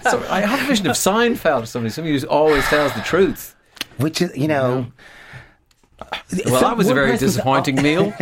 so 0.04 0.26
I 0.30 0.40
have 0.40 0.62
a 0.62 0.64
vision 0.64 0.86
of 0.86 0.96
Seinfeld 0.96 1.64
or 1.64 1.66
somebody, 1.66 1.90
somebody 1.90 2.18
who 2.18 2.26
always 2.28 2.64
tells 2.68 2.94
the 2.94 3.02
truth. 3.02 3.54
Which 3.98 4.22
is, 4.22 4.34
you 4.34 4.48
know. 4.48 4.86
Well, 6.46 6.60
that 6.62 6.78
was 6.78 6.88
a 6.88 6.94
very 6.94 7.18
disappointing 7.18 7.82
meal. 7.82 8.14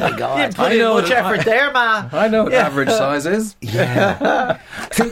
Oh 0.00 0.10
my 0.10 0.16
God. 0.18 0.36
Didn't 0.38 0.56
put 0.56 0.66
I 0.66 0.72
in 0.72 0.78
know 0.78 0.94
much 0.94 1.10
it. 1.10 1.12
effort 1.12 1.44
there, 1.44 1.72
man. 1.72 2.08
I 2.12 2.28
know 2.28 2.44
what 2.44 2.52
average 2.54 2.88
size 2.90 3.26
is. 3.26 3.56
Yeah. 3.62 4.58
See, 4.92 5.10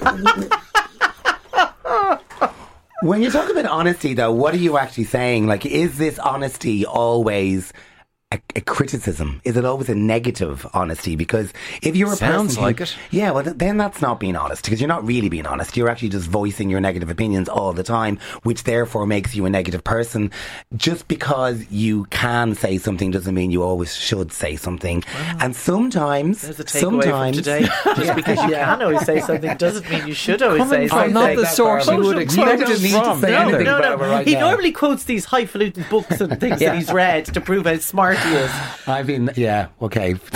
when 3.02 3.22
you 3.22 3.30
talk 3.30 3.48
about 3.50 3.64
honesty, 3.66 4.14
though, 4.14 4.32
what 4.32 4.54
are 4.54 4.58
you 4.58 4.76
actually 4.76 5.04
saying? 5.04 5.46
Like, 5.46 5.64
is 5.64 5.98
this 5.98 6.18
honesty 6.18 6.84
always 6.84 7.72
a, 8.30 8.38
a 8.56 8.60
criticism? 8.60 9.40
Is 9.44 9.56
it 9.56 9.64
always 9.64 9.88
a 9.88 9.94
negative 9.94 10.66
honesty? 10.74 11.16
Because 11.16 11.50
if 11.80 11.96
you're 11.96 12.12
a 12.12 12.16
Sounds 12.16 12.56
person 12.56 12.60
who- 12.62 12.66
like 12.66 12.80
it. 12.82 12.94
yeah, 13.10 13.30
well, 13.30 13.42
then 13.42 13.78
that's 13.78 14.02
not 14.02 14.20
being 14.20 14.36
honest 14.36 14.64
because 14.64 14.82
you're 14.82 14.88
not 14.88 15.06
really 15.06 15.30
being 15.30 15.46
honest. 15.46 15.78
You're 15.78 15.88
actually 15.88 16.10
just 16.10 16.28
voicing 16.28 16.68
your 16.68 16.80
negative 16.80 17.08
opinions 17.08 17.48
all 17.48 17.72
the 17.72 17.82
time, 17.82 18.18
which 18.42 18.64
therefore 18.64 19.06
makes 19.06 19.34
you 19.34 19.46
a 19.46 19.50
negative 19.50 19.82
person. 19.82 20.30
Just 20.76 21.08
because 21.08 21.64
you 21.70 22.04
can 22.10 22.54
say 22.54 22.76
something 22.76 23.10
doesn't 23.10 23.34
mean 23.34 23.50
you 23.50 23.62
always 23.62 23.94
should 23.96 24.30
say 24.30 24.56
something. 24.56 25.02
And 25.40 25.56
sometimes, 25.56 26.42
There's 26.42 26.60
a 26.60 26.64
takeaway 26.64 26.80
from 26.80 27.00
sometimes 27.02 27.36
today. 27.38 27.60
Just 27.96 28.14
because 28.14 28.38
you 28.44 28.50
can 28.54 28.82
always 28.82 29.06
say 29.06 29.20
something 29.20 29.56
doesn't 29.56 29.88
mean 29.88 30.06
you 30.06 30.12
should 30.14 30.42
always 30.42 30.68
say 30.68 30.88
I'm 30.92 31.14
not 31.14 31.34
the 31.34 31.46
source 31.46 31.88
you 31.88 31.96
would 31.96 32.18
expect 32.18 32.60
You 32.60 32.66
need 32.68 32.74
to 32.92 33.18
say 33.20 33.30
No, 33.30 33.38
anything 33.48 33.64
no, 33.64 33.78
no. 33.80 33.96
right 33.96 34.26
he 34.26 34.34
now. 34.34 34.50
normally 34.50 34.72
quotes 34.72 35.04
these 35.04 35.24
highfalutin 35.24 35.86
books 35.88 36.20
and 36.20 36.38
things 36.38 36.58
that 36.60 36.76
he's 36.76 36.92
read 36.92 37.24
to 37.26 37.40
prove 37.40 37.64
how 37.64 37.76
smart 37.78 38.17
he 38.24 38.34
is. 38.34 38.50
I've 38.86 39.06
been, 39.06 39.30
yeah, 39.36 39.68
okay. 39.82 40.14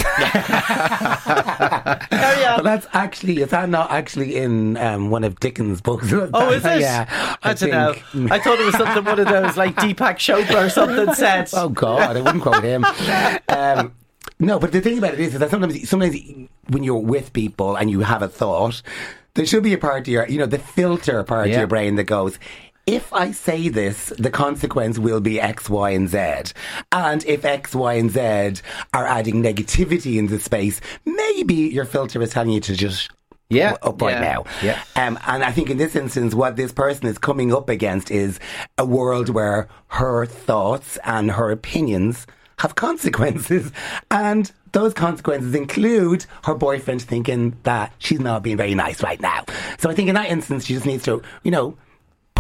Carry 1.03 2.45
on. 2.45 2.57
But 2.59 2.63
that's 2.65 2.87
actually, 2.93 3.41
is 3.43 3.51
that 3.51 3.69
not 3.69 3.91
actually 3.91 4.37
in 4.37 4.77
um, 4.77 5.11
one 5.11 5.25
of 5.25 5.41
Dickens' 5.41 5.81
books? 5.81 6.13
Oh, 6.13 6.51
is 6.53 6.65
it? 6.65 6.81
Yeah. 6.81 7.37
I, 7.43 7.55
don't 7.55 7.71
know. 7.71 7.95
I 8.31 8.39
thought 8.39 8.59
it 8.61 8.67
was 8.67 8.77
something 8.77 9.05
one 9.05 9.19
of 9.21 9.29
those 9.29 9.57
like 9.57 9.75
Deepak 9.77 10.17
Chopra 10.17 10.67
or 10.67 10.71
something 10.71 11.15
said. 11.15 11.49
Oh, 11.55 11.69
God, 11.69 12.17
I 12.17 12.21
wouldn't 12.21 12.43
quote 12.43 12.65
him. 12.65 12.85
Um, 13.49 13.95
no, 14.39 14.59
but 14.59 14.73
the 14.73 14.81
thing 14.81 14.99
about 14.99 15.15
it 15.15 15.21
is, 15.21 15.35
is 15.35 15.41
that 15.41 15.51
sometimes, 15.51 15.89
sometimes 15.89 16.17
when 16.69 16.83
you're 16.83 16.97
with 16.99 17.33
people 17.33 17.77
and 17.77 17.91
you 17.91 18.01
have 18.01 18.23
a 18.23 18.29
thought, 18.29 18.83
there 19.35 19.47
should 19.47 19.63
be 19.63 19.73
a 19.73 19.79
part 19.79 20.01
of 20.03 20.09
your, 20.09 20.29
you 20.29 20.39
know, 20.39 20.47
the 20.47 20.59
filter 20.59 21.23
part 21.25 21.49
Yeah. 21.49 21.55
of 21.55 21.59
your 21.61 21.67
brain 21.69 21.97
that 21.97 22.05
goes, 22.05 22.39
if 22.87 23.13
I 23.13 23.31
say 23.33 23.69
this, 23.69 24.13
the 24.19 24.31
consequence 24.31 24.99
will 24.99 25.21
be 25.21 25.41
X, 25.41 25.71
Y, 25.71 25.91
and 25.91 26.09
Z. 26.09 26.53
And 26.91 27.25
if 27.27 27.45
X, 27.45 27.75
Y, 27.75 27.95
and 27.95 28.11
Z 28.11 28.63
are 28.93 29.07
adding 29.07 29.43
negativity 29.43 30.17
in 30.19 30.27
the 30.27 30.41
space, 30.41 30.81
maybe 31.05 31.55
your 31.55 31.85
filter 31.85 32.21
is 32.23 32.31
telling 32.31 32.51
you 32.51 32.61
to 32.61 32.75
just 32.75 33.11
Yeah. 33.49 33.77
up 33.83 34.01
right 34.03 34.15
Yeah. 34.15 34.21
now. 34.21 34.45
Yeah. 34.63 34.83
Um, 34.97 35.19
and 35.27 35.45
I 35.45 35.53
think 35.53 35.71
in 35.71 35.77
this 35.77 35.95
instance, 35.95 36.35
what 36.35 36.57
this 36.57 36.73
person 36.73 37.07
is 37.07 37.19
coming 37.19 37.55
up 37.55 37.69
against 37.69 38.11
is 38.11 38.41
a 38.79 38.85
world 38.85 39.29
where 39.29 39.69
her 39.89 40.27
thoughts 40.27 40.99
and 41.05 41.31
her 41.33 41.51
opinions 41.51 42.27
have 42.59 42.75
consequences. 42.75 43.71
And 44.11 44.51
those 44.73 44.95
consequences 44.95 45.55
include 45.55 46.25
her 46.45 46.55
boyfriend 46.55 47.03
thinking 47.03 47.55
that 47.65 47.93
she's 47.99 48.21
not 48.21 48.43
being 48.43 48.57
very 48.57 48.75
nice 48.75 49.03
right 49.03 49.21
now. 49.21 49.45
So 49.79 49.91
I 49.91 49.95
think 49.95 50.09
in 50.09 50.15
that 50.15 50.31
instance, 50.31 50.65
she 50.65 50.73
just 50.75 50.87
needs 50.87 51.05
to, 51.05 51.21
you 51.43 51.51
know, 51.51 51.77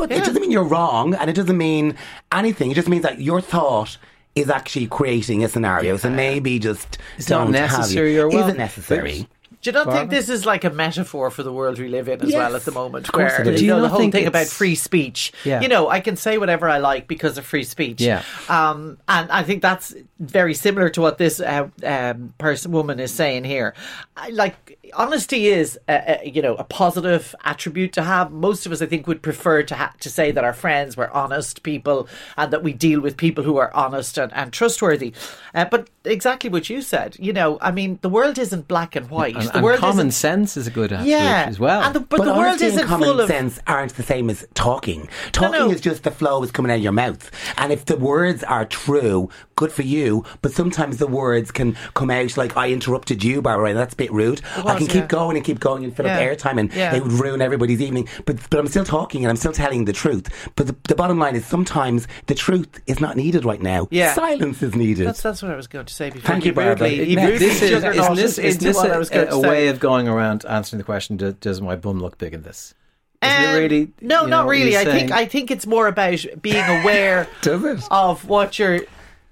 but 0.09 0.12
it 0.16 0.25
doesn't 0.25 0.40
mean 0.40 0.50
you're 0.50 0.64
wrong 0.64 1.14
and 1.14 1.30
it 1.30 1.35
doesn't 1.35 1.56
mean 1.56 1.97
anything. 2.32 2.71
It 2.71 2.75
just 2.75 2.88
means 2.88 3.02
that 3.02 3.21
your 3.21 3.40
thought 3.40 3.99
is 4.35 4.49
actually 4.50 4.87
creating 4.87 5.44
a 5.44 5.49
scenario. 5.49 5.97
So 5.97 6.11
maybe 6.11 6.59
just 6.59 6.99
It's 7.18 7.28
not 7.28 7.44
don't 7.44 7.52
necessary 7.52 8.14
have 8.16 8.25
or 8.26 8.30
you. 8.30 8.37
well- 8.38 8.49
Is 8.49 8.54
it 8.54 8.59
necessary? 8.59 9.28
Do 9.61 9.71
you 9.71 9.75
not 9.75 9.92
think 9.92 10.11
this 10.11 10.28
is 10.28 10.44
like 10.44 10.64
a 10.64 10.71
metaphor 10.71 11.30
for 11.30 11.44
the 11.44 11.52
world 11.52 11.78
we 11.78 11.87
live 11.87 12.09
in 12.09 12.21
as 12.21 12.30
Yes, 12.30 12.37
well 12.37 12.56
at 12.56 12.64
the 12.64 12.73
moment? 12.73 13.06
of 13.06 13.12
course 13.12 13.30
where 13.30 13.42
it 13.42 13.47
is. 13.47 13.61
Do 13.61 13.64
you 13.64 13.71
you 13.71 13.76
know 13.76 13.80
the 13.82 13.88
whole 13.88 14.11
thing 14.11 14.26
about 14.26 14.49
free 14.49 14.75
speech. 14.75 15.32
Yeah. 15.44 15.61
You 15.61 15.68
know, 15.68 15.88
I 15.88 16.00
can 16.00 16.16
say 16.16 16.37
whatever 16.37 16.68
I 16.68 16.78
like 16.78 17.06
because 17.06 17.38
of 17.38 17.47
free 17.47 17.62
speech. 17.62 18.00
Yeah. 18.00 18.25
Um, 18.49 18.99
and 19.06 19.30
I 19.30 19.44
think 19.44 19.62
that's 19.62 19.94
very 20.18 20.54
similar 20.54 20.88
to 20.90 21.00
what 21.00 21.18
this 21.18 21.38
uh, 21.38 21.68
um, 21.85 22.35
person 22.38 22.73
woman 22.73 22.99
is 22.99 23.12
saying 23.14 23.44
here. 23.44 23.75
I, 24.16 24.30
like 24.30 24.80
honesty 24.95 25.47
is, 25.47 25.79
a, 25.89 26.23
a, 26.23 26.29
you 26.29 26.43
know, 26.43 26.55
a 26.57 26.65
positive 26.65 27.35
attribute 27.45 27.93
to 27.95 28.03
have. 28.03 28.31
Most 28.31 28.67
of 28.67 28.73
us, 28.73 28.83
I 28.83 28.87
think, 28.87 29.07
would 29.07 29.23
prefer 29.23 29.63
to 29.63 29.75
ha- 29.75 29.95
to 30.01 30.11
say 30.11 30.31
that 30.31 30.45
our 30.45 30.53
friends 30.53 30.97
were 30.97 31.11
honest 31.11 31.63
people 31.63 32.09
and 32.37 32.53
that 32.53 32.63
we 32.63 32.73
deal 32.73 33.01
with 33.01 33.17
people 33.17 33.45
who 33.45 33.57
are 33.57 33.75
honest 33.75 34.19
and, 34.19 34.33
and 34.35 34.53
trustworthy. 34.53 35.13
Uh, 35.55 35.65
but 35.65 35.89
exactly 36.05 36.51
what 36.51 36.71
you 36.71 36.83
said. 36.83 37.17
You 37.19 37.33
know, 37.33 37.59
I 37.61 37.71
mean, 37.71 37.99
the 38.03 38.09
world 38.09 38.39
isn't 38.39 38.69
black 38.69 38.97
and 38.97 39.09
white. 39.11 39.37
And, 39.37 39.49
the 39.49 39.57
and 39.57 39.65
world 39.65 39.81
common 39.81 40.09
isn't 40.09 40.13
sense 40.13 40.57
is 40.57 40.67
a 40.67 40.71
good 40.71 40.93
attribute 40.93 41.13
yeah, 41.19 41.45
as 41.49 41.59
well. 41.59 41.83
And 41.83 41.95
the, 41.95 42.01
but, 42.01 42.19
But, 42.19 42.25
the 42.25 42.33
world 42.33 42.47
honesty 42.47 42.67
isn't 42.67 42.81
and 42.81 42.89
common 42.89 43.09
full 43.09 43.21
of. 43.21 43.29
sense 43.29 43.61
aren't 43.67 43.95
the 43.95 44.03
same 44.03 44.31
as 44.31 44.47
talking. 44.55 45.09
Talking 45.33 45.61
no. 45.61 45.71
is 45.71 45.81
just 45.81 46.05
the 46.05 46.11
flow 46.11 46.43
is 46.43 46.51
coming 46.51 46.71
out 46.71 46.77
of 46.77 46.83
your 46.83 46.93
mouth. 46.93 47.31
And 47.57 47.73
if 47.73 47.85
the 47.87 47.97
words 47.97 48.43
are 48.45 48.65
true, 48.65 49.29
good 49.57 49.73
for 49.73 49.83
you. 49.83 50.25
But 50.41 50.53
sometimes 50.53 50.99
the 50.99 51.07
words 51.07 51.51
can 51.51 51.77
come 51.95 52.11
out 52.11 52.37
like, 52.37 52.57
I 52.57 52.71
interrupted 52.71 53.23
you, 53.23 53.43
Barbara, 53.43 53.75
that's 53.75 53.95
a 53.95 53.97
bit 53.97 54.13
rude. 54.13 54.41
I 54.57 54.75
was, 54.75 54.82
can 54.87 54.93
keep 54.93 55.03
yeah. 55.03 55.07
going 55.19 55.37
and 55.37 55.45
keep 55.45 55.61
going 55.61 55.85
and 55.85 55.95
fill 55.97 56.07
Yeah. 56.07 56.17
up 56.19 56.23
airtime 56.23 56.59
and 56.61 56.73
Yeah. 56.73 56.95
it 56.95 57.03
would 57.03 57.12
ruin 57.12 57.41
everybody's 57.41 57.81
evening. 57.81 58.09
But, 58.27 58.37
but 58.51 58.59
I'm 58.61 58.67
still 58.67 58.85
talking 58.85 59.25
and 59.25 59.31
I'm 59.31 59.37
still 59.37 59.53
telling 59.53 59.85
the 59.85 59.93
truth. 59.93 60.29
But 60.57 60.67
the, 60.67 60.77
the 60.89 60.95
bottom 60.95 61.19
line 61.19 61.37
is 61.37 61.47
sometimes 61.47 62.07
the 62.27 62.35
truth 62.35 62.81
is 62.87 63.01
not 63.01 63.17
needed 63.17 63.45
right 63.45 63.61
now. 63.62 63.89
Yeah. 63.91 64.15
Silence 64.15 64.62
is 64.62 64.75
needed. 64.75 65.07
That's 65.07 65.23
that's 65.23 65.43
what 65.43 65.51
I 65.51 65.57
was 65.57 65.67
going 65.67 65.87
to 65.87 65.95
say 65.95 66.11
before. 66.11 66.27
Thank 66.29 66.45
you, 66.45 66.53
Barbara. 66.53 66.89
rudely, 66.89 67.05
he 67.05 67.15
this 67.17 67.62
is, 67.62 67.71
isn't 67.85 68.17
this, 68.17 68.39
isn't 68.39 68.62
this 68.62 68.77
what 68.77 68.91
I 68.91 68.95
a, 68.95 68.99
was 68.99 69.11
going 69.11 69.29
a 69.29 69.39
way 69.39 69.69
of 69.69 69.81
going 69.81 70.09
around 70.09 70.45
answering 70.47 70.79
the 70.79 70.85
question, 70.85 71.17
do, 71.17 71.33
does 71.33 71.61
my 71.61 71.77
bum 71.77 72.01
look 72.01 72.19
big 72.19 72.35
in 72.35 72.43
this? 72.43 72.75
Isn't 73.23 73.37
Um, 73.37 73.55
it 73.55 73.59
really? 73.59 73.93
No, 74.01 74.23
you 74.23 74.29
not 74.29 74.45
know, 74.45 74.51
really. 74.51 74.77
I 74.77 74.85
think 74.85 75.12
I 75.12 75.27
think 75.27 75.51
it's 75.51 75.67
more 75.67 75.87
about 75.87 76.25
being 76.43 76.65
aware 76.81 77.29
of 77.91 78.29
what 78.29 78.59
you're. 78.59 78.81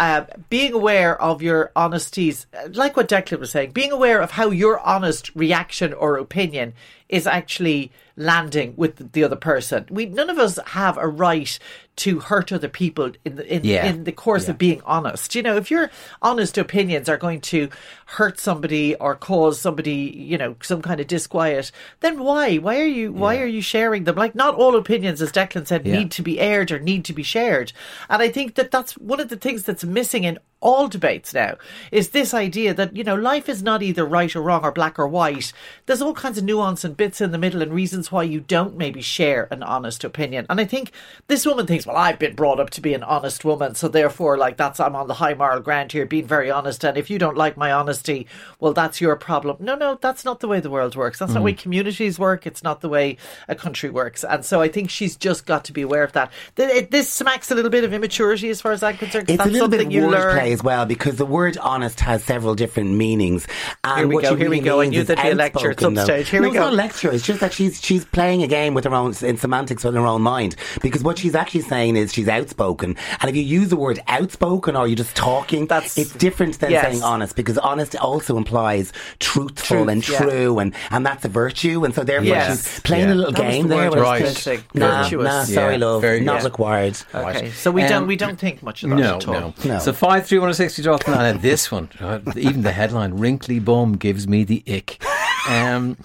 Uh, 0.00 0.24
being 0.48 0.72
aware 0.72 1.20
of 1.20 1.42
your 1.42 1.70
honesties, 1.76 2.46
uh, 2.58 2.68
like 2.72 2.96
what 2.96 3.06
Declan 3.06 3.38
was 3.38 3.50
saying, 3.50 3.72
being 3.72 3.92
aware 3.92 4.22
of 4.22 4.30
how 4.30 4.48
your 4.48 4.80
honest 4.80 5.30
reaction 5.34 5.92
or 5.92 6.16
opinion 6.16 6.72
is 7.10 7.26
actually 7.26 7.92
landing 8.16 8.72
with 8.78 9.12
the 9.12 9.22
other 9.22 9.36
person. 9.36 9.84
We 9.90 10.06
none 10.06 10.30
of 10.30 10.38
us 10.38 10.58
have 10.68 10.96
a 10.96 11.06
right 11.06 11.58
to 12.00 12.20
hurt 12.20 12.52
other 12.52 12.68
people 12.68 13.12
in 13.24 13.36
the 13.36 13.46
in, 13.54 13.64
Yeah. 13.64 13.86
in 13.86 14.04
the 14.04 14.12
course 14.12 14.48
of 14.48 14.56
being 14.58 14.80
honest. 14.84 15.34
You 15.34 15.42
know, 15.42 15.56
if 15.56 15.70
your 15.70 15.90
honest 16.22 16.56
opinions 16.58 17.08
are 17.08 17.16
going 17.18 17.40
to 17.42 17.68
hurt 18.06 18.38
somebody 18.40 18.94
or 18.96 19.14
cause 19.14 19.60
somebody, 19.60 20.12
you 20.16 20.36
know, 20.38 20.56
some 20.62 20.82
kind 20.82 21.00
of 21.00 21.06
disquiet, 21.06 21.70
then 22.00 22.22
why? 22.22 22.56
Why 22.56 22.80
are 22.80 22.84
you 22.84 23.12
why 23.12 23.38
are 23.38 23.46
you 23.46 23.62
sharing 23.62 24.04
them? 24.04 24.16
Like 24.16 24.34
not 24.34 24.54
all 24.54 24.76
opinions, 24.76 25.20
as 25.22 25.32
Declan 25.32 25.66
said, 25.66 25.86
Yeah. 25.86 25.98
need 25.98 26.10
to 26.12 26.22
be 26.22 26.40
aired 26.40 26.70
or 26.72 26.78
need 26.78 27.04
to 27.06 27.12
be 27.12 27.22
shared. 27.22 27.72
And 28.08 28.22
I 28.22 28.28
think 28.28 28.54
that 28.56 28.70
that's 28.70 28.94
one 28.98 29.20
of 29.20 29.28
the 29.28 29.36
things 29.36 29.62
that's 29.64 29.84
missing 29.84 30.24
in 30.24 30.38
all 30.62 30.88
debates 30.88 31.32
now 31.32 31.56
is 31.90 32.10
this 32.10 32.34
idea 32.34 32.74
that 32.74 32.94
you 32.94 33.02
know 33.02 33.14
life 33.14 33.48
is 33.48 33.62
not 33.62 33.82
either 33.82 34.04
right 34.04 34.36
or 34.36 34.42
wrong 34.42 34.62
or 34.62 34.70
black 34.70 34.98
or 34.98 35.08
white 35.08 35.54
there's 35.86 36.02
all 36.02 36.12
kinds 36.12 36.36
of 36.36 36.44
nuance 36.44 36.84
and 36.84 36.98
bits 36.98 37.22
in 37.22 37.30
the 37.30 37.38
middle 37.38 37.62
and 37.62 37.72
reasons 37.72 38.12
why 38.12 38.22
you 38.22 38.40
don't 38.40 38.76
maybe 38.76 39.00
share 39.00 39.48
an 39.50 39.62
honest 39.62 40.04
opinion 40.04 40.44
and 40.50 40.60
i 40.60 40.64
think 40.66 40.92
this 41.28 41.46
woman 41.46 41.66
thinks 41.66 41.86
well 41.90 42.02
i've 42.02 42.18
been 42.18 42.34
brought 42.34 42.60
up 42.60 42.70
to 42.70 42.80
be 42.80 42.94
an 42.94 43.02
honest 43.02 43.44
woman 43.44 43.74
so 43.74 43.88
therefore 43.88 44.38
like 44.38 44.56
that's 44.56 44.80
i'm 44.80 44.94
on 44.96 45.08
the 45.08 45.14
high 45.14 45.34
moral 45.34 45.60
ground 45.60 45.92
here 45.92 46.06
being 46.06 46.26
very 46.26 46.50
honest 46.50 46.84
and 46.84 46.96
if 46.96 47.10
you 47.10 47.18
don't 47.18 47.36
like 47.36 47.56
my 47.56 47.72
honesty 47.72 48.26
well 48.58 48.72
that's 48.72 49.00
your 49.00 49.16
problem 49.16 49.56
no 49.60 49.74
no 49.74 49.98
that's 50.00 50.24
not 50.24 50.40
the 50.40 50.48
way 50.48 50.60
the 50.60 50.70
world 50.70 50.96
works 50.96 51.18
that's 51.18 51.32
not 51.32 51.40
the 51.40 51.44
way 51.44 51.52
mm. 51.52 51.58
communities 51.58 52.18
work 52.18 52.46
it's 52.46 52.62
not 52.62 52.80
the 52.80 52.88
way 52.88 53.16
a 53.48 53.54
country 53.54 53.90
works 53.90 54.24
and 54.24 54.44
so 54.44 54.60
i 54.60 54.68
think 54.68 54.90
she's 54.90 55.16
just 55.16 55.46
got 55.46 55.64
to 55.64 55.72
be 55.72 55.82
aware 55.82 56.04
of 56.04 56.12
that 56.12 56.30
this 56.56 57.10
smacks 57.12 57.50
a 57.50 57.54
little 57.54 57.70
bit 57.70 57.84
of 57.84 57.92
immaturity 57.92 58.48
as 58.50 58.60
far 58.60 58.72
as 58.72 58.82
i'm 58.82 58.96
concerned 58.96 59.28
It's 59.28 59.44
a 59.44 59.48
little 59.48 59.68
bit 59.68 59.80
of 59.80 59.88
wordplay 59.88 60.52
as 60.52 60.62
well 60.62 60.86
because 60.86 61.16
the 61.16 61.26
word 61.26 61.56
honest 61.58 62.00
has 62.00 62.22
several 62.24 62.54
different 62.54 62.90
meanings. 62.90 63.46
And 63.84 63.98
Here 63.98 64.08
we 64.08 64.14
what 64.14 64.24
go, 64.24 64.36
here 64.36 64.50
we 64.50 64.56
really 64.56 64.60
go. 64.60 64.80
I 64.80 64.86
knew 64.86 65.04
that 65.04 65.18
the 65.18 65.34
lecture 65.34 65.70
at 65.70 65.80
some 65.80 65.94
though. 65.94 66.04
stage. 66.04 66.28
Here 66.28 66.40
no, 66.40 66.48
we 66.48 66.56
it's 66.56 66.60
not 66.60 66.72
a 66.72 66.76
lecture. 66.76 67.10
It's 67.12 67.24
just 67.24 67.40
that 67.40 67.52
she's 67.52 67.82
she's 67.82 68.04
playing 68.04 68.42
a 68.42 68.46
game 68.46 68.74
with 68.74 68.84
her 68.84 68.94
own 68.94 69.14
in 69.22 69.36
semantics 69.36 69.84
with 69.84 69.94
her 69.94 70.06
own 70.06 70.22
mind. 70.22 70.56
Because 70.82 71.02
what 71.02 71.18
she's 71.18 71.34
actually 71.34 71.62
saying 71.62 71.79
saying 71.80 71.96
is 71.96 72.12
she's 72.12 72.28
outspoken. 72.28 72.94
And 73.20 73.30
if 73.30 73.34
you 73.36 73.42
use 73.42 73.68
the 73.70 73.76
word 73.76 74.00
outspoken 74.06 74.76
or 74.76 74.86
you're 74.86 74.96
just 74.96 75.16
talking, 75.16 75.66
That's- 75.66 75.96
it's 75.96 76.12
different 76.12 76.58
than 76.60 76.70
yes. 76.70 76.84
saying 76.84 77.02
honest 77.02 77.34
because 77.36 77.56
honest 77.58 77.96
also 77.96 78.36
implies 78.36 78.92
truthful 79.18 79.78
Truth, 79.84 79.88
and 79.88 80.08
yeah. 80.08 80.18
true 80.18 80.58
and, 80.58 80.74
and 80.90 81.06
that's 81.06 81.24
a 81.24 81.28
virtue. 81.28 81.84
And 81.84 81.94
so 81.94 82.04
therefore 82.04 82.26
Yes. 82.26 82.48
she's 82.68 82.80
playing 82.80 83.08
Yeah. 83.08 83.14
a 83.14 83.20
little 83.20 83.32
That 83.32 83.50
game 83.50 83.68
the 83.68 83.76
there. 83.76 83.90
word 83.90 83.96
where 84.00 84.04
I 84.06 84.16
it's 84.18 84.22
was 84.24 84.32
just, 84.34 84.44
thinking. 84.44 84.66
Nah, 84.74 85.02
Virtuous. 85.04 85.24
nah, 85.24 85.44
sorry, 85.44 85.74
Yeah, 85.76 85.86
love. 85.86 86.02
very 86.02 86.20
not 86.20 86.40
good. 86.40 86.44
required. 86.50 86.98
Okay, 87.14 87.50
so 87.52 87.70
we 87.70 87.82
Um, 87.82 87.88
don't 87.88 88.06
we 88.06 88.16
don't 88.16 88.38
think 88.38 88.62
much 88.62 88.82
of 88.84 88.90
that 88.90 88.96
No, 88.96 89.16
at 89.16 89.26
all. 89.28 89.34
no, 89.34 89.54
No. 89.64 89.78
So 89.78 89.92
five 89.94 90.26
three 90.26 90.38
one 90.38 90.52
six. 90.52 90.76
You 90.76 90.84
dropped 90.84 91.08
on 91.08 91.38
this 91.38 91.70
one. 91.72 91.88
uh, 92.00 92.18
Even 92.36 92.62
the 92.62 92.72
headline, 92.72 93.14
"Wrinkly 93.14 93.58
bum 93.58 93.94
gives 93.96 94.28
me 94.28 94.44
the 94.44 94.62
ick." 94.70 95.02
Um, 95.50 95.96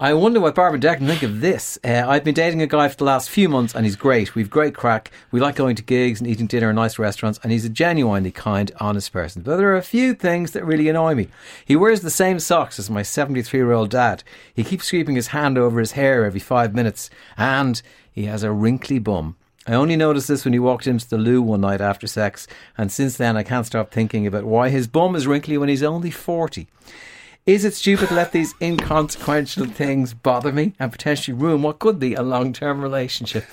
I 0.00 0.14
wonder 0.14 0.40
what 0.40 0.54
Barbara 0.54 0.80
Declan 0.80 1.06
think 1.06 1.22
of 1.22 1.42
this. 1.42 1.78
Uh, 1.84 2.04
I've 2.08 2.24
been 2.24 2.32
dating 2.32 2.62
a 2.62 2.66
guy 2.66 2.88
for 2.88 2.96
the 2.96 3.04
last 3.04 3.28
few 3.28 3.46
months, 3.46 3.74
and 3.74 3.84
he's 3.84 3.94
great. 3.94 4.34
We've 4.34 4.48
great 4.48 4.74
crack. 4.74 5.10
We 5.30 5.38
like 5.38 5.54
going 5.54 5.76
to 5.76 5.82
gigs 5.82 6.18
and 6.18 6.26
eating 6.26 6.46
dinner 6.46 6.70
in 6.70 6.76
nice 6.76 6.98
restaurants, 6.98 7.38
and 7.42 7.52
he's 7.52 7.66
a 7.66 7.68
genuinely 7.68 8.30
kind, 8.30 8.72
honest 8.80 9.12
person. 9.12 9.42
But 9.42 9.58
there 9.58 9.68
are 9.68 9.76
a 9.76 9.82
few 9.82 10.14
things 10.14 10.52
that 10.52 10.64
really 10.64 10.88
annoy 10.88 11.14
me. 11.14 11.28
He 11.62 11.76
wears 11.76 12.00
the 12.00 12.10
same 12.10 12.40
socks 12.40 12.78
as 12.78 12.88
my 12.88 13.02
seventy-three-year-old 13.02 13.90
dad. 13.90 14.24
He 14.54 14.64
keeps 14.64 14.86
sweeping 14.86 15.16
his 15.16 15.28
hand 15.28 15.58
over 15.58 15.78
his 15.78 15.92
hair 15.92 16.24
every 16.24 16.40
five 16.40 16.74
minutes, 16.74 17.10
and 17.36 17.82
he 18.10 18.24
has 18.24 18.42
a 18.42 18.50
wrinkly 18.50 18.98
bum. 18.98 19.36
I 19.66 19.74
only 19.74 19.96
noticed 19.96 20.28
this 20.28 20.46
when 20.46 20.54
he 20.54 20.58
walked 20.58 20.86
into 20.86 21.06
the 21.06 21.18
loo 21.18 21.42
one 21.42 21.60
night 21.60 21.82
after 21.82 22.06
sex, 22.06 22.46
and 22.78 22.90
since 22.90 23.18
then 23.18 23.36
I 23.36 23.42
can't 23.42 23.66
stop 23.66 23.90
thinking 23.90 24.26
about 24.26 24.44
why 24.44 24.70
his 24.70 24.86
bum 24.86 25.14
is 25.14 25.26
wrinkly 25.26 25.58
when 25.58 25.68
he's 25.68 25.82
only 25.82 26.10
40. 26.10 26.66
Is 27.46 27.64
it 27.64 27.74
stupid 27.74 28.08
to 28.08 28.14
let 28.14 28.32
these 28.32 28.54
inconsequential 28.60 29.66
things 29.66 30.12
bother 30.14 30.50
me 30.52 30.72
and 30.80 30.90
potentially 30.90 31.36
ruin 31.36 31.62
what 31.62 31.78
could 31.78 31.98
be 32.00 32.14
a 32.14 32.22
long 32.22 32.52
term 32.52 32.80
relationship? 32.80 33.44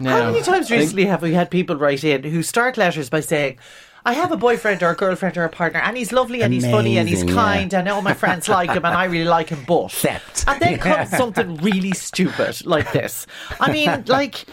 Now, 0.00 0.22
How 0.22 0.30
many 0.30 0.42
times 0.42 0.66
I 0.66 0.68
think- 0.70 0.80
recently 0.80 1.04
have 1.06 1.20
we 1.22 1.34
had 1.34 1.50
people 1.50 1.76
write 1.76 2.04
in 2.04 2.22
who 2.22 2.42
start 2.42 2.78
letters 2.78 3.10
by 3.10 3.20
saying, 3.20 3.58
I 4.06 4.12
have 4.14 4.32
a 4.32 4.36
boyfriend 4.38 4.82
or 4.82 4.90
a 4.90 4.94
girlfriend 4.96 5.36
or 5.36 5.44
a 5.44 5.50
partner, 5.50 5.80
and 5.80 5.94
he's 5.96 6.12
lovely 6.12 6.40
and 6.40 6.54
he's 6.54 6.64
funny 6.64 6.96
and 6.96 7.06
he's 7.06 7.20
Amazing, 7.20 7.36
yeah. 7.36 7.42
kind, 7.44 7.74
and 7.74 7.88
all 7.88 8.00
my 8.00 8.14
friends 8.14 8.48
like 8.48 8.70
him, 8.70 8.84
and 8.86 8.94
I 8.94 9.04
really 9.04 9.24
like 9.28 9.50
him, 9.50 9.64
but. 9.66 9.86
Except. 9.86 10.44
And 10.46 10.60
then 10.62 10.72
Yeah. 10.74 10.78
comes 10.78 11.10
something 11.10 11.56
really 11.56 11.92
stupid 11.92 12.64
like 12.64 12.92
this. 12.92 13.26
I 13.60 13.70
mean, 13.70 14.04
like. 14.06 14.46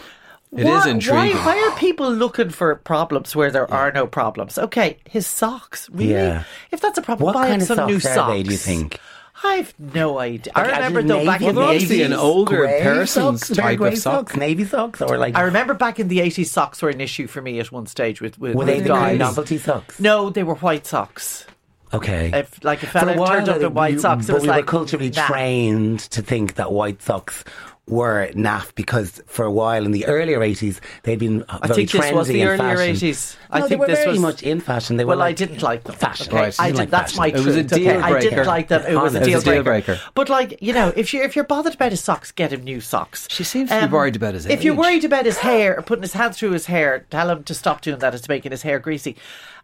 It 0.56 0.64
why, 0.64 0.78
is 0.78 0.86
intriguing. 0.86 1.36
Why, 1.38 1.54
why 1.54 1.68
are 1.72 1.78
people 1.78 2.10
looking 2.12 2.50
for 2.50 2.74
problems 2.76 3.36
where 3.36 3.50
there 3.50 3.70
are 3.70 3.92
no 3.92 4.06
problems? 4.06 4.58
Okay, 4.58 4.98
his 5.08 5.26
socks, 5.26 5.88
really? 5.90 6.12
Yeah. 6.12 6.44
If 6.70 6.80
that's 6.80 6.98
a 6.98 7.02
problem, 7.02 7.26
What 7.26 7.34
buy 7.34 7.46
him 7.46 7.50
kind 7.52 7.62
of 7.62 7.68
some 7.68 7.76
socks 7.76 7.88
new 7.90 7.96
are 7.96 8.00
socks. 8.00 8.32
they, 8.32 8.42
do 8.42 8.50
you 8.52 8.56
think? 8.56 8.98
I've 9.44 9.74
no 9.78 10.18
idea. 10.18 10.50
I 10.56 10.62
Like, 10.62 10.70
remember 10.72 10.98
actually 11.00 11.08
though 11.08 11.26
back 11.26 11.40
navy- 11.42 11.48
in 11.50 11.54
the 11.54 11.60
Well, 11.60 11.68
obviously 11.70 12.02
an 12.02 12.12
older 12.14 12.56
Grey 12.56 12.82
person's 12.82 13.40
socks, 13.40 13.48
very 13.50 13.72
type 13.74 13.78
grey 13.78 13.92
of 13.92 13.98
sock. 13.98 14.34
Navy 14.36 14.64
socks, 14.64 15.02
or 15.02 15.18
like 15.18 15.36
I 15.36 15.42
remember 15.42 15.74
back 15.74 16.00
in 16.00 16.08
the 16.08 16.20
80s, 16.20 16.46
socks 16.46 16.80
were 16.80 16.88
an 16.88 17.02
issue 17.02 17.26
for 17.26 17.42
me 17.42 17.60
at 17.60 17.70
one 17.70 17.84
stage 17.86 18.22
with, 18.22 18.38
with, 18.38 18.54
were 18.54 18.60
with 18.64 18.66
they 18.68 18.80
the 18.80 18.88
guys. 18.88 19.18
novelty 19.18 19.58
socks? 19.58 20.00
No, 20.00 20.30
they 20.30 20.42
were 20.42 20.54
white 20.54 20.86
socks. 20.86 21.44
Okay. 21.92 22.30
If 22.32 22.64
like 22.64 22.82
a 22.82 22.86
For 22.86 22.92
fella 23.00 23.12
a 23.12 23.18
while, 23.18 23.28
turned 23.28 23.48
up 23.50 23.58
though, 23.60 23.66
in 23.66 23.74
white 23.74 23.94
we- 23.96 24.00
socks, 24.00 24.28
it 24.28 24.32
was 24.32 24.42
we 24.42 24.48
like 24.48 24.64
were 24.64 24.70
culturally 24.70 25.10
nah. 25.10 25.26
trained 25.26 26.00
to 26.00 26.22
think 26.22 26.54
that 26.54 26.72
white 26.72 27.02
socks 27.02 27.44
were 27.88 28.28
naff 28.34 28.74
because 28.74 29.22
for 29.26 29.44
a 29.44 29.50
while 29.50 29.84
in 29.84 29.92
the 29.92 30.04
earlier 30.06 30.40
80s 30.40 30.80
they'd 31.04 31.20
been 31.20 31.44
I 31.48 31.68
very 31.68 31.86
think 31.86 31.90
this 31.92 32.12
was 32.12 32.26
the 32.26 32.40
in 32.40 32.48
earlier 32.48 32.58
fashion. 32.76 32.96
80s. 32.96 33.36
I 33.48 33.60
no, 33.60 33.68
think 33.68 33.70
they 33.70 33.76
were 33.76 33.86
this 33.86 33.98
very 34.00 34.10
was 34.10 34.18
much 34.20 34.42
in 34.42 34.58
fashion. 34.60 34.96
They 34.96 35.04
were 35.04 35.10
Well, 35.10 35.22
I 35.22 35.32
didn't 35.32 35.62
like 35.62 35.84
them. 35.84 35.94
Fashion. 35.94 36.26
Okay? 36.28 36.36
Right, 36.36 36.60
I 36.60 36.66
you 36.66 36.72
did, 36.72 36.78
like 36.80 36.90
that's 36.90 37.12
fashion. 37.12 37.20
my 37.20 37.26
It 37.28 37.44
was 37.44 37.54
truth. 37.54 37.72
a 37.72 37.74
deal 37.76 37.90
okay? 37.92 38.00
I 38.00 38.18
didn't 38.20 38.46
like 38.46 38.68
them. 38.68 38.82
It 38.88 38.96
was 38.96 39.14
a 39.14 39.20
deal 39.20 39.28
It 39.28 39.34
was 39.36 39.42
a 39.46 39.52
deal 39.54 39.62
breaker. 39.62 39.92
breaker. 39.94 40.00
But 40.14 40.28
like 40.28 40.58
you 40.60 40.72
know, 40.72 40.92
if 40.96 41.14
you're 41.14 41.22
if 41.22 41.36
you're 41.36 41.44
bothered 41.44 41.74
about 41.74 41.92
his 41.92 42.02
socks, 42.02 42.32
get 42.32 42.52
him 42.52 42.64
new 42.64 42.80
socks. 42.80 43.28
She 43.30 43.44
seems 43.44 43.70
to 43.70 43.76
be 43.78 43.84
um, 43.84 43.90
worried 43.92 44.16
about 44.16 44.34
his 44.34 44.46
If 44.46 44.64
you're 44.64 44.74
worried 44.74 45.04
about 45.04 45.24
his 45.24 45.38
hair 45.38 45.78
or 45.78 45.82
putting 45.82 46.02
his 46.02 46.12
hand 46.14 46.34
through 46.34 46.50
his 46.52 46.66
hair, 46.66 47.06
tell 47.10 47.30
him 47.30 47.44
to 47.44 47.54
stop 47.54 47.82
doing 47.82 48.00
that. 48.00 48.14
It's 48.16 48.28
making 48.28 48.50
his 48.50 48.62
hair 48.62 48.80
greasy. 48.80 49.16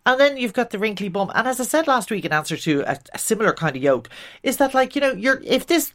And 0.06 0.20
then 0.20 0.36
you've 0.36 0.52
got 0.52 0.70
the 0.70 0.78
wrinkly 0.78 1.08
bum. 1.08 1.30
And 1.34 1.46
as 1.48 1.60
I 1.60 1.64
said 1.64 1.86
last 1.88 2.10
week 2.10 2.24
in 2.24 2.32
answer 2.32 2.56
to 2.56 2.82
a, 2.82 2.98
a 3.14 3.18
similar 3.18 3.52
kind 3.52 3.74
of 3.76 3.82
yoke, 3.82 4.08
is 4.44 4.58
that 4.58 4.74
like, 4.74 4.94
you 4.94 5.00
know, 5.00 5.12
you're 5.12 5.40
if 5.44 5.66
this 5.66 5.92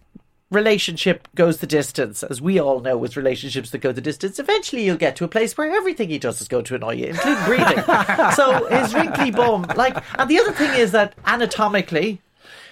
relationship 0.49 1.27
goes 1.35 1.57
the 1.57 1.67
distance, 1.67 2.23
as 2.23 2.41
we 2.41 2.59
all 2.59 2.79
know 2.79 2.97
with 2.97 3.17
relationships 3.17 3.69
that 3.71 3.79
go 3.79 3.91
the 3.91 4.01
distance, 4.01 4.39
eventually 4.39 4.85
you'll 4.85 4.97
get 4.97 5.15
to 5.17 5.23
a 5.25 5.27
place 5.27 5.57
where 5.57 5.71
everything 5.75 6.09
he 6.09 6.17
does 6.19 6.39
is 6.41 6.47
going 6.47 6.63
to 6.65 6.75
annoy 6.75 6.93
you, 6.93 7.05
including 7.07 7.43
breathing. 7.45 7.83
so 8.35 8.65
his 8.67 8.93
wrinkly 8.93 9.31
bum, 9.31 9.63
like, 9.75 9.97
and 10.19 10.29
the 10.29 10.39
other 10.39 10.51
thing 10.53 10.73
is 10.79 10.91
that 10.91 11.13
anatomically, 11.25 12.21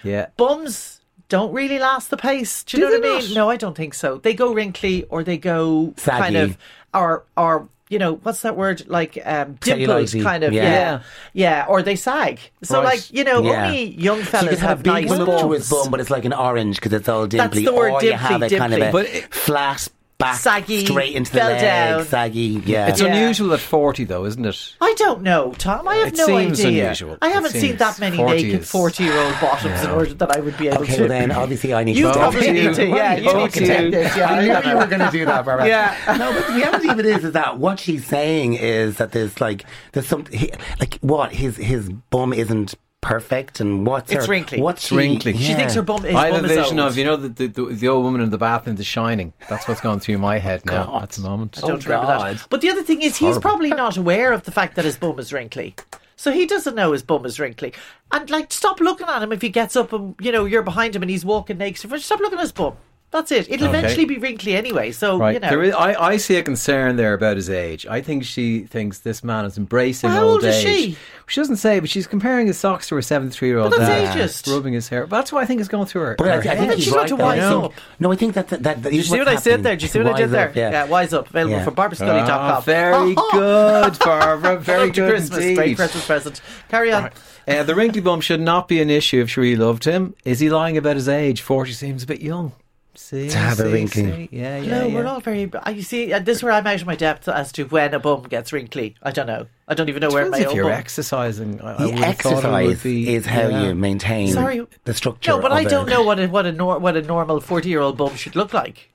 Yeah. 0.02 0.28
bums 0.36 1.00
don't 1.28 1.52
really 1.52 1.78
last 1.78 2.10
the 2.10 2.16
pace. 2.16 2.62
Do 2.64 2.76
you 2.78 2.84
Do 2.86 2.88
know 2.92 2.98
what 2.98 3.06
I 3.06 3.18
mean? 3.20 3.28
not? 3.30 3.34
No, 3.34 3.50
I 3.50 3.56
don't 3.56 3.76
think 3.76 3.94
so. 3.94 4.18
They 4.18 4.32
go 4.32 4.52
wrinkly 4.54 5.04
or 5.10 5.24
they 5.24 5.36
go 5.38 5.92
kind 5.98 6.36
of 6.36 6.56
or 6.94 7.24
or 7.36 7.68
you 7.88 7.98
know 7.98 8.14
what's 8.24 8.42
that 8.42 8.56
word 8.56 8.82
like 8.88 9.18
um, 9.24 9.54
dimples 9.60 10.12
kind 10.14 10.42
of 10.44 10.52
yeah. 10.52 10.62
Yeah. 10.62 11.02
yeah 11.34 11.66
or 11.68 11.82
they 11.82 11.94
sag. 11.96 12.40
So 12.62 12.78
Right. 12.82 12.94
like 12.96 13.12
you 13.12 13.22
know 13.24 13.42
Yeah. 13.44 13.66
only 13.66 13.84
young 13.84 14.16
So 14.24 14.40
you 14.40 14.56
fellas 14.56 14.58
have 14.60 14.64
a 14.64 14.68
have 14.68 14.82
big 14.82 14.92
nice 14.92 15.08
voluptuous 15.08 15.70
bum, 15.70 15.90
but 15.90 16.00
it's 16.00 16.10
like 16.10 16.24
an 16.24 16.32
orange 16.32 16.76
because 16.76 16.92
it's 16.92 17.08
all 17.08 17.26
That's 17.28 17.54
dimply. 17.54 17.64
the 17.64 17.72
word 17.74 17.92
or 17.92 18.02
you 18.04 18.12
have 18.14 18.42
a 18.42 18.48
kind 18.50 18.74
of 18.74 18.80
a 18.82 18.90
But 18.92 19.06
it- 19.06 19.32
flat 19.32 19.88
back, 20.18 20.36
Saggy, 20.36 20.86
straight 20.86 21.14
into 21.14 21.30
the 21.32 21.38
fell 21.38 21.50
leg, 21.50 21.60
down. 21.60 22.04
saggy. 22.06 22.62
Yeah, 22.64 22.88
It's 22.88 23.00
Yeah. 23.00 23.08
unusual 23.14 23.52
at 23.52 23.60
40, 23.60 24.04
though, 24.04 24.24
isn't 24.24 24.44
it? 24.44 24.74
I 24.80 24.94
don't 24.96 25.22
know, 25.22 25.54
Tom. 25.58 25.86
I 25.86 25.96
have 25.96 26.08
It 26.08 26.16
no 26.16 26.26
seems 26.26 26.60
idea. 26.64 26.84
unusual. 26.84 27.18
I 27.20 27.28
haven't 27.28 27.52
seen 27.52 27.60
seems 27.60 27.78
that 27.80 27.98
many 28.00 28.16
40 28.16 28.42
naked 28.42 28.66
forty-year-old 28.66 29.34
bottoms 29.40 29.84
in 29.84 29.90
order 29.90 30.14
that 30.14 30.36
I 30.36 30.40
would 30.40 30.56
be 30.56 30.68
able 30.68 30.78
to. 30.78 30.82
Okay, 30.84 30.94
to. 30.96 31.00
well 31.02 31.08
then 31.08 31.32
obviously 31.32 31.74
I 31.74 31.84
need 31.84 31.96
you 31.96 32.04
to 32.06 32.12
stop. 32.12 32.32
probably 32.32 32.50
need 32.52 32.74
to. 32.74 32.86
Yeah, 32.86 33.16
you 33.16 33.24
you 33.30 33.34
need 33.36 33.50
to 33.52 33.60
talking 33.60 33.66
take 33.66 33.78
to? 33.84 33.90
this. 33.90 34.16
Yeah, 34.16 34.30
I 34.30 34.34
I 34.36 34.40
knew 34.62 34.70
you 34.70 34.76
were 34.76 34.86
going 34.86 35.00
to 35.00 35.10
do 35.10 35.24
that, 35.26 35.44
Barbara. 35.44 35.68
Yeah. 35.68 35.94
No, 36.16 36.32
but 36.32 36.46
the 36.46 36.54
reality 36.54 36.88
of 36.88 36.98
it 36.98 37.06
is, 37.06 37.24
is 37.24 37.32
that 37.32 37.58
what 37.58 37.78
she's 37.78 38.06
saying 38.06 38.54
is 38.54 38.96
that 38.96 39.12
there's 39.12 39.38
like 39.40 39.64
there's 39.92 40.06
some 40.06 40.24
he, 40.32 40.50
like 40.80 40.94
what 41.02 41.32
his 41.32 41.56
his 41.56 41.88
bum 42.10 42.32
isn't 42.32 42.74
perfect 43.00 43.60
and 43.60 43.86
what's 43.86 44.10
It's 44.10 44.26
her, 44.26 44.30
wrinkly. 44.30 44.60
What's 44.60 44.80
It's 44.82 44.88
she, 44.88 44.96
wrinkly. 44.96 45.36
She 45.36 45.50
yeah. 45.50 45.56
thinks 45.56 45.74
her 45.74 45.82
bum, 45.82 46.04
is. 46.04 46.14
I 46.14 46.26
have 46.26 46.34
bum 46.36 46.44
a 46.44 46.48
vision 46.48 46.80
old. 46.80 46.90
of, 46.90 46.98
you 46.98 47.04
know, 47.04 47.16
the, 47.16 47.28
the, 47.28 47.46
the, 47.46 47.64
the 47.74 47.88
old 47.88 48.04
woman 48.04 48.20
in 48.20 48.30
the 48.30 48.38
bath 48.38 48.66
in 48.66 48.76
The 48.76 48.84
Shining. 48.84 49.32
That's 49.48 49.68
what's 49.68 49.80
going 49.80 50.00
through 50.00 50.18
my 50.18 50.38
head 50.38 50.64
now 50.66 50.84
God. 50.86 51.02
at 51.04 51.10
the 51.10 51.22
moment. 51.22 51.56
I 51.58 51.60
don't 51.62 51.70
Oh, 51.70 51.74
remember 51.88 52.06
God. 52.06 52.36
that. 52.38 52.46
But 52.50 52.60
the 52.62 52.70
other 52.70 52.82
thing 52.82 53.02
is, 53.02 53.16
he's 53.16 53.20
horrible. 53.20 53.40
probably 53.42 53.70
not 53.70 53.96
aware 53.96 54.32
of 54.32 54.42
the 54.44 54.50
fact 54.52 54.74
that 54.76 54.84
his 54.84 54.96
bum 54.96 55.18
is 55.18 55.32
wrinkly. 55.32 55.74
So 56.16 56.32
he 56.32 56.46
doesn't 56.46 56.74
know 56.74 56.92
his 56.92 57.02
bum 57.02 57.26
is 57.26 57.38
wrinkly. 57.38 57.74
And 58.10 58.28
like, 58.30 58.50
stop 58.52 58.80
looking 58.80 59.06
at 59.06 59.22
him 59.22 59.32
if 59.32 59.42
he 59.42 59.50
gets 59.50 59.76
up 59.76 59.92
and 59.92 60.14
you 60.20 60.32
know 60.32 60.44
you're 60.46 60.62
behind 60.62 60.96
him 60.96 61.02
and 61.02 61.10
he's 61.10 61.24
walking 61.24 61.58
naked. 61.58 61.78
Stop 62.02 62.20
looking 62.20 62.38
at 62.38 62.42
his 62.42 62.52
bum. 62.52 62.76
That's 63.12 63.30
it. 63.30 63.48
It'll 63.50 63.68
Okay. 63.68 63.78
eventually 63.78 64.04
be 64.04 64.18
wrinkly 64.18 64.56
anyway. 64.56 64.90
So 64.90 65.16
Right. 65.18 65.34
you 65.34 65.40
know. 65.40 65.48
There 65.48 65.62
is, 65.62 65.74
I, 65.74 65.94
I 65.94 66.16
see 66.16 66.36
a 66.36 66.42
concern 66.42 66.96
there 66.96 67.14
about 67.14 67.36
his 67.36 67.48
age. 67.48 67.86
I 67.86 68.00
think 68.02 68.24
she 68.24 68.60
thinks 68.60 68.98
this 68.98 69.22
man 69.24 69.44
is 69.44 69.56
embracing 69.56 70.10
How 70.10 70.24
old 70.24 70.32
old 70.42 70.44
is 70.44 70.56
age. 70.56 70.66
she? 70.66 70.96
She 71.28 71.40
doesn't 71.40 71.56
say, 71.56 71.80
but 71.80 71.88
she's 71.88 72.06
comparing 72.06 72.46
his 72.48 72.58
socks 72.58 72.88
to 72.88 72.94
her 72.96 73.02
73 73.02 73.48
year 73.48 73.58
old 73.58 73.72
that's 73.72 73.80
dad. 73.86 74.16
ageist. 74.18 74.52
Rubbing 74.52 74.74
his 74.74 74.88
hair. 74.88 75.06
But 75.06 75.16
that's 75.18 75.32
what 75.32 75.42
I 75.42 75.46
think 75.46 75.60
is 75.60 75.68
going 75.68 75.86
through 75.86 76.02
her. 76.02 76.14
But 76.18 76.26
her 76.26 76.32
I, 76.32 76.36
I 76.36 76.40
think 76.42 76.56
then 76.68 76.76
he's 76.76 76.84
she's 76.84 76.94
right. 76.94 77.08
to 77.08 77.16
though. 77.16 77.24
wise 77.24 77.38
no. 77.38 77.64
up. 77.66 77.72
No, 78.00 78.12
I 78.12 78.16
think 78.16 78.34
that 78.34 78.48
that, 78.48 78.62
that 78.64 78.82
Did 78.82 78.94
you 78.94 79.02
see 79.02 79.18
what 79.18 79.28
I 79.28 79.36
said 79.36 79.62
there? 79.62 79.74
Did 79.76 79.82
you 79.82 79.88
see 79.88 79.98
what 80.00 80.12
I 80.14 80.18
did 80.18 80.30
there? 80.30 80.52
Yeah. 80.54 80.84
Wise 80.84 81.12
Up, 81.14 81.30
available 81.30 81.56
Yeah. 81.56 81.64
from 81.64 81.74
barbarascully.com. 81.76 82.28
Ah, 82.28 82.60
very 82.60 83.14
good, 83.32 83.98
Barbara. 84.00 84.58
Very 84.58 84.88
Up 84.88 84.94
to 84.94 85.00
good 85.00 85.10
Christmas. 85.10 85.38
indeed. 85.38 85.54
Great 85.56 85.76
Christmas 85.76 86.06
present. 86.06 86.40
Carry 86.68 86.92
on. 86.92 87.10
Uh, 87.48 87.62
the 87.62 87.74
wrinkly 87.74 88.00
bum 88.00 88.20
should 88.20 88.40
not 88.40 88.66
be 88.68 88.80
an 88.82 88.90
issue 88.90 89.20
if 89.22 89.30
she 89.30 89.40
really 89.40 89.56
loved 89.56 89.84
him. 89.84 90.14
Is 90.24 90.40
he 90.40 90.50
lying 90.50 90.76
about 90.76 90.96
his 90.96 91.08
age? 91.08 91.40
40 91.40 91.72
seems 91.72 92.02
a 92.02 92.06
bit 92.06 92.20
young. 92.20 92.52
See, 92.98 93.28
To 93.28 93.36
have 93.38 93.60
a 93.60 93.64
see, 93.64 93.72
wrinkly. 93.72 94.02
see. 94.02 94.28
Yeah, 94.32 94.56
yeah. 94.58 94.70
No, 94.80 94.86
yeah. 94.86 94.94
we're 94.94 95.06
all 95.06 95.20
very. 95.20 95.50
You 95.72 95.82
see, 95.82 96.12
uh, 96.12 96.18
this 96.18 96.38
is 96.38 96.42
where 96.42 96.52
I'm 96.52 96.66
out 96.66 96.80
of 96.80 96.86
my 96.86 96.96
depth 96.96 97.28
as 97.28 97.52
to 97.52 97.64
when 97.64 97.92
a 97.94 97.98
bum 97.98 98.22
gets 98.24 98.52
wrinkly. 98.52 98.94
I 99.02 99.10
don't 99.10 99.26
know. 99.26 99.46
I 99.68 99.74
don't 99.74 99.88
even 99.88 100.00
know 100.00 100.08
where 100.10 100.24
Depends 100.24 100.38
my 100.38 100.44
if 100.44 100.50
own 100.50 100.56
you're 100.56 100.64
bum. 100.64 100.72
exercising. 100.72 101.60
I, 101.60 101.74
I 101.74 101.76
The 101.78 101.84
would 101.90 101.98
have 101.98 102.18
thought 102.18 102.32
it 102.32 102.36
would 102.36 102.70
exercise 102.70 102.82
be, 102.82 103.14
is 103.14 103.26
how 103.26 103.48
yeah. 103.48 103.62
you 103.64 103.74
maintain 103.74 104.28
Sorry. 104.32 104.66
the 104.84 104.94
structure. 104.94 105.30
No, 105.32 105.40
but 105.40 105.52
of 105.52 105.58
I 105.58 105.64
don't 105.64 105.88
a- 105.88 105.90
know 105.90 106.02
what 106.02 106.18
a 106.18 106.26
what 106.28 106.46
a 106.46 106.52
nor- 106.52 106.78
what 106.78 106.96
a 106.96 107.02
normal 107.02 107.40
forty 107.40 107.68
year 107.68 107.80
old 107.80 107.96
bum 107.96 108.14
should 108.16 108.36
look 108.36 108.52
like. 108.54 108.90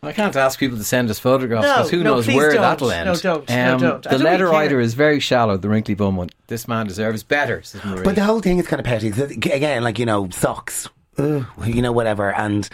I 0.00 0.12
can't 0.12 0.36
ask 0.36 0.60
people 0.60 0.78
to 0.78 0.84
send 0.84 1.10
us 1.10 1.18
photographs 1.18 1.90
No, 1.90 1.98
who 1.98 2.04
no, 2.04 2.14
knows 2.14 2.26
please 2.26 2.36
where 2.36 2.52
don't. 2.52 2.62
that'll 2.62 2.90
end. 2.92 3.06
No, 3.06 3.16
don't. 3.16 3.48
No, 3.48 3.74
Um, 3.74 3.80
don't. 3.80 4.06
I 4.06 4.10
The 4.10 4.18
don't 4.18 4.24
letter 4.24 4.44
really 4.44 4.56
writer 4.56 4.78
is 4.80 4.94
very 4.94 5.18
shallow. 5.18 5.56
The 5.56 5.68
wrinkly 5.68 5.94
bum 5.94 6.16
one. 6.16 6.30
This 6.46 6.68
man 6.68 6.86
deserves 6.86 7.24
better. 7.24 7.62
Says 7.62 7.84
Marie. 7.84 8.04
But 8.04 8.14
the 8.14 8.22
whole 8.22 8.38
thing 8.40 8.58
is 8.58 8.68
kind 8.68 8.78
of 8.78 8.86
petty. 8.86 9.08
Again, 9.08 9.82
like 9.82 9.98
you 9.98 10.06
know, 10.06 10.28
socks. 10.30 10.88
Ugh, 11.18 11.44
you 11.66 11.82
know, 11.82 11.90
whatever. 11.90 12.32
And 12.32 12.68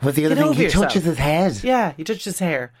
what's 0.00 0.16
the 0.16 0.26
other 0.26 0.34
Get 0.34 0.44
thing? 0.44 0.52
He 0.54 0.62
yourself. 0.64 0.84
touches 0.86 1.04
his 1.04 1.18
head. 1.18 1.60
Yeah, 1.62 1.92
he 1.96 2.04
touches 2.04 2.24
his 2.24 2.38
hair. 2.38 2.72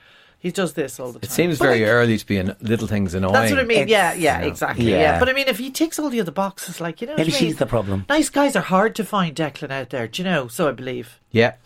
He 0.42 0.50
does 0.50 0.72
this 0.72 0.98
all 0.98 1.12
the 1.12 1.18
time. 1.18 1.28
it 1.28 1.30
seems 1.30 1.58
But 1.58 1.66
very 1.66 1.80
like, 1.80 1.88
early 1.90 2.16
to 2.16 2.24
be 2.26 2.38
in 2.38 2.56
little 2.62 2.86
things 2.86 3.12
annoying. 3.12 3.34
That's 3.34 3.50
what 3.50 3.60
I 3.60 3.64
mean. 3.64 3.80
It's- 3.82 3.90
Yeah, 3.90 4.14
yeah, 4.14 4.36
you 4.38 4.42
know, 4.46 4.48
exactly. 4.48 4.90
Yeah. 4.90 4.98
yeah. 4.98 5.18
but 5.18 5.28
I 5.28 5.34
mean, 5.34 5.44
if 5.48 5.58
he 5.58 5.70
ticks 5.70 5.98
all 5.98 6.08
the 6.08 6.18
other 6.18 6.32
boxes, 6.32 6.80
like 6.80 7.02
you 7.02 7.08
know, 7.08 7.14
Maybe 7.16 7.30
what 7.30 7.36
I 7.36 7.42
mean? 7.42 7.50
she's 7.50 7.58
the 7.58 7.66
problem. 7.66 8.06
Nice 8.08 8.30
guys 8.30 8.56
are 8.56 8.62
hard 8.62 8.94
to 8.94 9.04
find, 9.04 9.36
Declan, 9.36 9.70
out 9.70 9.90
there. 9.90 10.08
Do 10.08 10.22
you 10.22 10.26
know? 10.26 10.48
So 10.48 10.66
I 10.66 10.72
believe. 10.72 11.20
Yeah. 11.30 11.56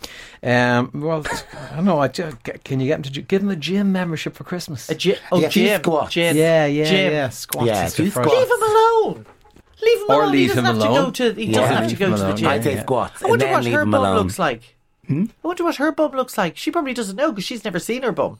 Um, 0.42 0.90
well, 0.92 1.24
I 1.70 1.76
don't 1.76 1.84
know. 1.84 2.00
I 2.00 2.08
ju- 2.08 2.36
can 2.64 2.80
you 2.80 2.88
get 2.88 2.96
him 2.96 3.02
to 3.04 3.22
give 3.22 3.42
him 3.42 3.50
a 3.50 3.54
gym 3.56 3.92
membership 3.92 4.34
for 4.34 4.42
Christmas? 4.42 4.88
A 4.90 4.96
gy- 4.96 5.18
oh, 5.30 5.38
Yeah, 5.40 5.48
he 5.50 5.66
gym, 5.66 5.80
squats. 5.80 6.12
gym, 6.12 6.36
yeah, 6.36 6.66
yeah, 6.66 6.84
gym. 6.84 7.12
yeah. 7.12 7.28
Squats 7.28 7.66
Yeah, 7.68 7.86
is 7.86 7.94
the 7.94 8.02
he 8.02 8.10
first- 8.10 8.28
squats. 8.28 8.40
Leave 8.50 8.58
him 8.58 8.62
alone. 8.70 9.26
Leave 9.82 9.98
him 9.98 10.04
Or 10.08 10.14
alone. 10.22 10.32
he 10.32 10.38
leave 10.40 10.48
doesn't 10.48 10.64
him 10.64 10.74
have 10.74 10.82
to 10.82 10.88
alone. 10.90 11.04
go 11.04 11.10
to. 11.12 11.32
He 11.34 11.44
Yeah. 11.46 11.60
doesn't 11.60 11.76
have 11.76 11.88
to 11.90 11.94
go 11.96 12.10
to 12.16 12.22
the 12.22 12.32
gym. 12.34 12.48
I'd 12.48 12.64
say 12.64 12.74
Yeah. 12.74 12.82
squats. 12.82 13.22
I 13.22 13.28
wonder 13.28 13.46
what 13.52 13.64
her 13.64 13.82
him 13.82 13.90
bum 13.92 14.00
alone. 14.00 14.16
looks 14.16 14.38
like. 14.40 14.73
I 15.08 15.28
wonder 15.42 15.64
what 15.64 15.76
her 15.76 15.92
bum 15.92 16.12
looks 16.12 16.36
like. 16.38 16.56
She 16.56 16.70
probably 16.70 16.94
doesn't 16.94 17.16
know 17.16 17.30
because 17.32 17.44
she's 17.44 17.64
never 17.64 17.78
seen 17.78 18.02
her 18.02 18.12
bum. 18.12 18.38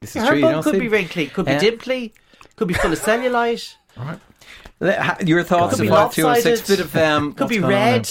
This 0.00 0.14
is 0.16 0.22
Her 0.22 0.30
true. 0.32 0.40
Bum 0.42 0.62
could 0.62 0.74
see- 0.74 0.80
be 0.80 0.88
wrinkly, 0.88 1.26
could 1.28 1.46
be 1.46 1.52
Uh, 1.52 1.60
dimply, 1.60 2.12
could 2.56 2.68
be 2.68 2.74
full 2.74 2.92
of 2.92 3.00
cellulite, 3.02 3.74
Ha- 3.96 5.16
Your 5.24 5.42
thoughts 5.42 5.76
Could 5.76 5.82
be 5.82 5.88
about 5.88 6.12
two 6.12 6.22
six 6.34 6.44
lopsided. 6.44 6.66
bit 6.68 6.80
of 6.80 6.96
um, 6.96 7.32
could 7.32 7.48
be 7.48 7.60
red. 7.60 8.06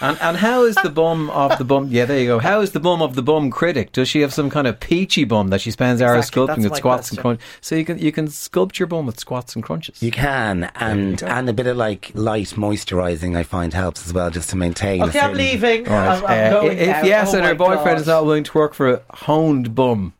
And 0.00 0.18
and 0.20 0.36
how 0.36 0.64
is 0.64 0.74
the 0.82 0.90
bum 0.90 1.30
of 1.30 1.56
the 1.56 1.64
bum? 1.64 1.88
Yeah, 1.90 2.04
there 2.04 2.18
you 2.20 2.26
go. 2.26 2.38
How 2.38 2.60
is 2.60 2.72
the 2.72 2.80
bum 2.80 3.00
of 3.00 3.14
the 3.14 3.22
bum 3.22 3.50
critic? 3.50 3.92
Does 3.92 4.08
she 4.08 4.20
have 4.20 4.32
some 4.34 4.50
kind 4.50 4.66
of 4.66 4.78
peachy 4.78 5.24
bum 5.24 5.48
that 5.48 5.62
she 5.62 5.70
spends 5.70 6.02
hours 6.02 6.28
Exactly, 6.28 6.42
sculpting 6.42 6.62
with 6.64 6.72
my 6.72 6.76
squats 6.78 7.10
and 7.10 7.18
question. 7.18 7.38
crunches? 7.38 7.44
So 7.62 7.74
you 7.76 7.84
can 7.86 7.98
you 7.98 8.12
can 8.12 8.26
sculpt 8.28 8.78
your 8.78 8.88
bum 8.88 9.06
with 9.06 9.18
squats 9.18 9.54
and 9.54 9.64
crunches. 9.64 10.02
You 10.02 10.10
can, 10.10 10.64
and 10.74 11.22
and 11.22 11.48
a 11.48 11.52
bit 11.54 11.66
of 11.66 11.78
like 11.78 12.10
light 12.14 12.48
moisturising 12.48 13.36
I 13.36 13.42
find 13.42 13.72
helps 13.72 14.06
as 14.06 14.12
well, 14.12 14.28
just 14.30 14.50
to 14.50 14.56
maintain. 14.56 15.00
a 15.00 15.06
Okay, 15.06 15.20
I'm 15.20 15.32
leaving. 15.34 15.88
All 15.88 15.94
right. 15.94 16.18
I'm, 16.18 16.26
I'm 16.26 16.46
Uh, 16.54 16.60
going 16.60 16.78
if 16.78 16.88
now. 16.88 17.02
yes, 17.04 17.32
oh 17.32 17.38
and 17.38 17.46
her 17.46 17.54
boyfriend 17.54 17.84
God. 17.96 18.00
is 18.00 18.06
not 18.06 18.24
willing 18.26 18.44
to 18.44 18.58
work 18.58 18.74
for 18.74 18.90
a 18.92 19.02
honed 19.14 19.74
bum, 19.74 20.12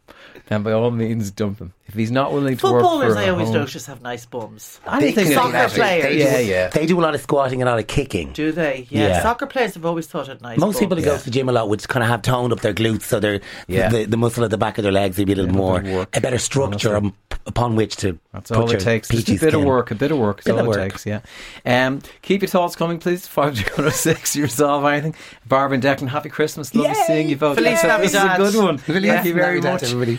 then 0.49 0.63
by 0.63 0.73
all 0.73 0.91
means 0.91 1.31
dump 1.31 1.59
him. 1.61 1.73
If 1.89 1.95
he's 1.95 2.11
not 2.11 2.33
willing 2.33 2.57
to 2.57 2.67
work 2.67 2.83
Footballers, 2.83 3.15
for 3.15 3.21
I 3.21 3.25
a 3.27 3.31
always 3.33 3.47
honed- 3.49 3.61
notice 3.61 3.87
have 3.87 4.03
nice 4.03 4.27
bums. 4.27 4.81
I 4.87 5.01
think 5.13 5.33
Soccer 5.33 5.49
it's- 5.57 5.75
players. 5.75 6.03
They 6.05 6.13
do, 6.15 6.19
Yeah, 6.19 6.39
yeah. 6.41 6.69
They 6.69 6.85
do 6.85 6.99
a 6.99 7.03
lot 7.03 7.15
of 7.15 7.21
squatting 7.21 7.63
and 7.63 7.69
a 7.69 7.73
lot 7.73 7.79
of 7.79 7.87
kicking. 7.87 8.33
Do 8.33 8.51
they? 8.51 8.89
Yeah. 8.91 9.07
Yeah. 9.09 9.23
Soccer 9.23 9.47
players 9.47 9.75
have 9.75 9.87
always 9.87 10.09
thought 10.09 10.29
it 10.29 10.43
nice. 10.43 10.59
Most 10.59 10.75
bums. 10.75 10.79
people 10.81 10.97
who 10.97 11.05
go 11.05 11.17
to 11.17 11.25
the 11.25 11.31
gym 11.31 11.49
a 11.49 11.53
lot 11.53 11.69
would 11.69 11.87
kind 11.87 12.03
of 12.03 12.09
have 12.11 12.23
toned 12.23 12.53
up 12.53 12.61
their 12.61 12.75
glutes, 12.75 13.03
so 13.03 13.21
they're 13.21 13.41
Yeah. 13.69 13.89
the, 13.89 14.05
the 14.05 14.17
muscle 14.17 14.43
at 14.45 14.51
the 14.51 14.59
back 14.59 14.79
of 14.79 14.83
their 14.83 14.91
legs 14.93 15.17
would 15.19 15.27
be 15.29 15.33
a 15.35 15.37
little 15.37 15.53
Yeah, 15.53 15.57
more 15.57 15.81
nothing 15.83 16.07
a 16.15 16.21
better 16.21 16.39
structure 16.39 16.97
honestly. 16.97 17.09
um, 17.11 17.15
upon 17.47 17.77
which 17.77 17.95
to 17.99 18.19
That's 18.33 18.51
put 18.51 18.59
all 18.59 18.69
your 18.69 18.79
it 18.79 18.83
takes. 18.83 19.09
Just 19.09 19.29
a 19.29 19.37
bit 19.39 19.55
of 19.55 19.63
work. 19.63 19.93
A 19.93 19.95
bit 19.95 20.11
of 20.11 20.19
work. 20.19 20.41
Is 20.41 20.47
Bit 20.47 20.55
all 20.55 20.59
of 20.61 20.67
it 20.67 20.69
work. 20.71 20.79
takes. 20.79 21.07
Yeah. 21.07 21.21
Um, 21.65 22.01
keep 22.23 22.43
your 22.43 22.49
thoughts 22.49 22.75
coming, 22.75 22.99
please. 22.99 23.27
Five 23.37 23.57
zero 23.57 23.91
six. 23.91 24.35
You 24.35 24.43
resolve 24.43 24.85
anything. 24.87 25.15
Barbara 25.47 25.77
and 25.77 25.85
Declan, 25.85 26.09
happy 26.09 26.31
Christmas. 26.31 26.75
Love 26.75 26.87
Yay! 26.89 26.95
seeing 27.07 27.29
you 27.29 27.37
both. 27.37 27.57
Feliz 27.57 27.81
This 27.83 28.15
is 28.15 28.21
a 28.21 28.35
good 28.37 28.57
one. 28.57 28.79
Feliz 28.79 29.05
Thank 29.09 29.27
you 29.27 29.35
very 29.35 29.61
much. 29.61 29.85
everybody. 29.85 30.19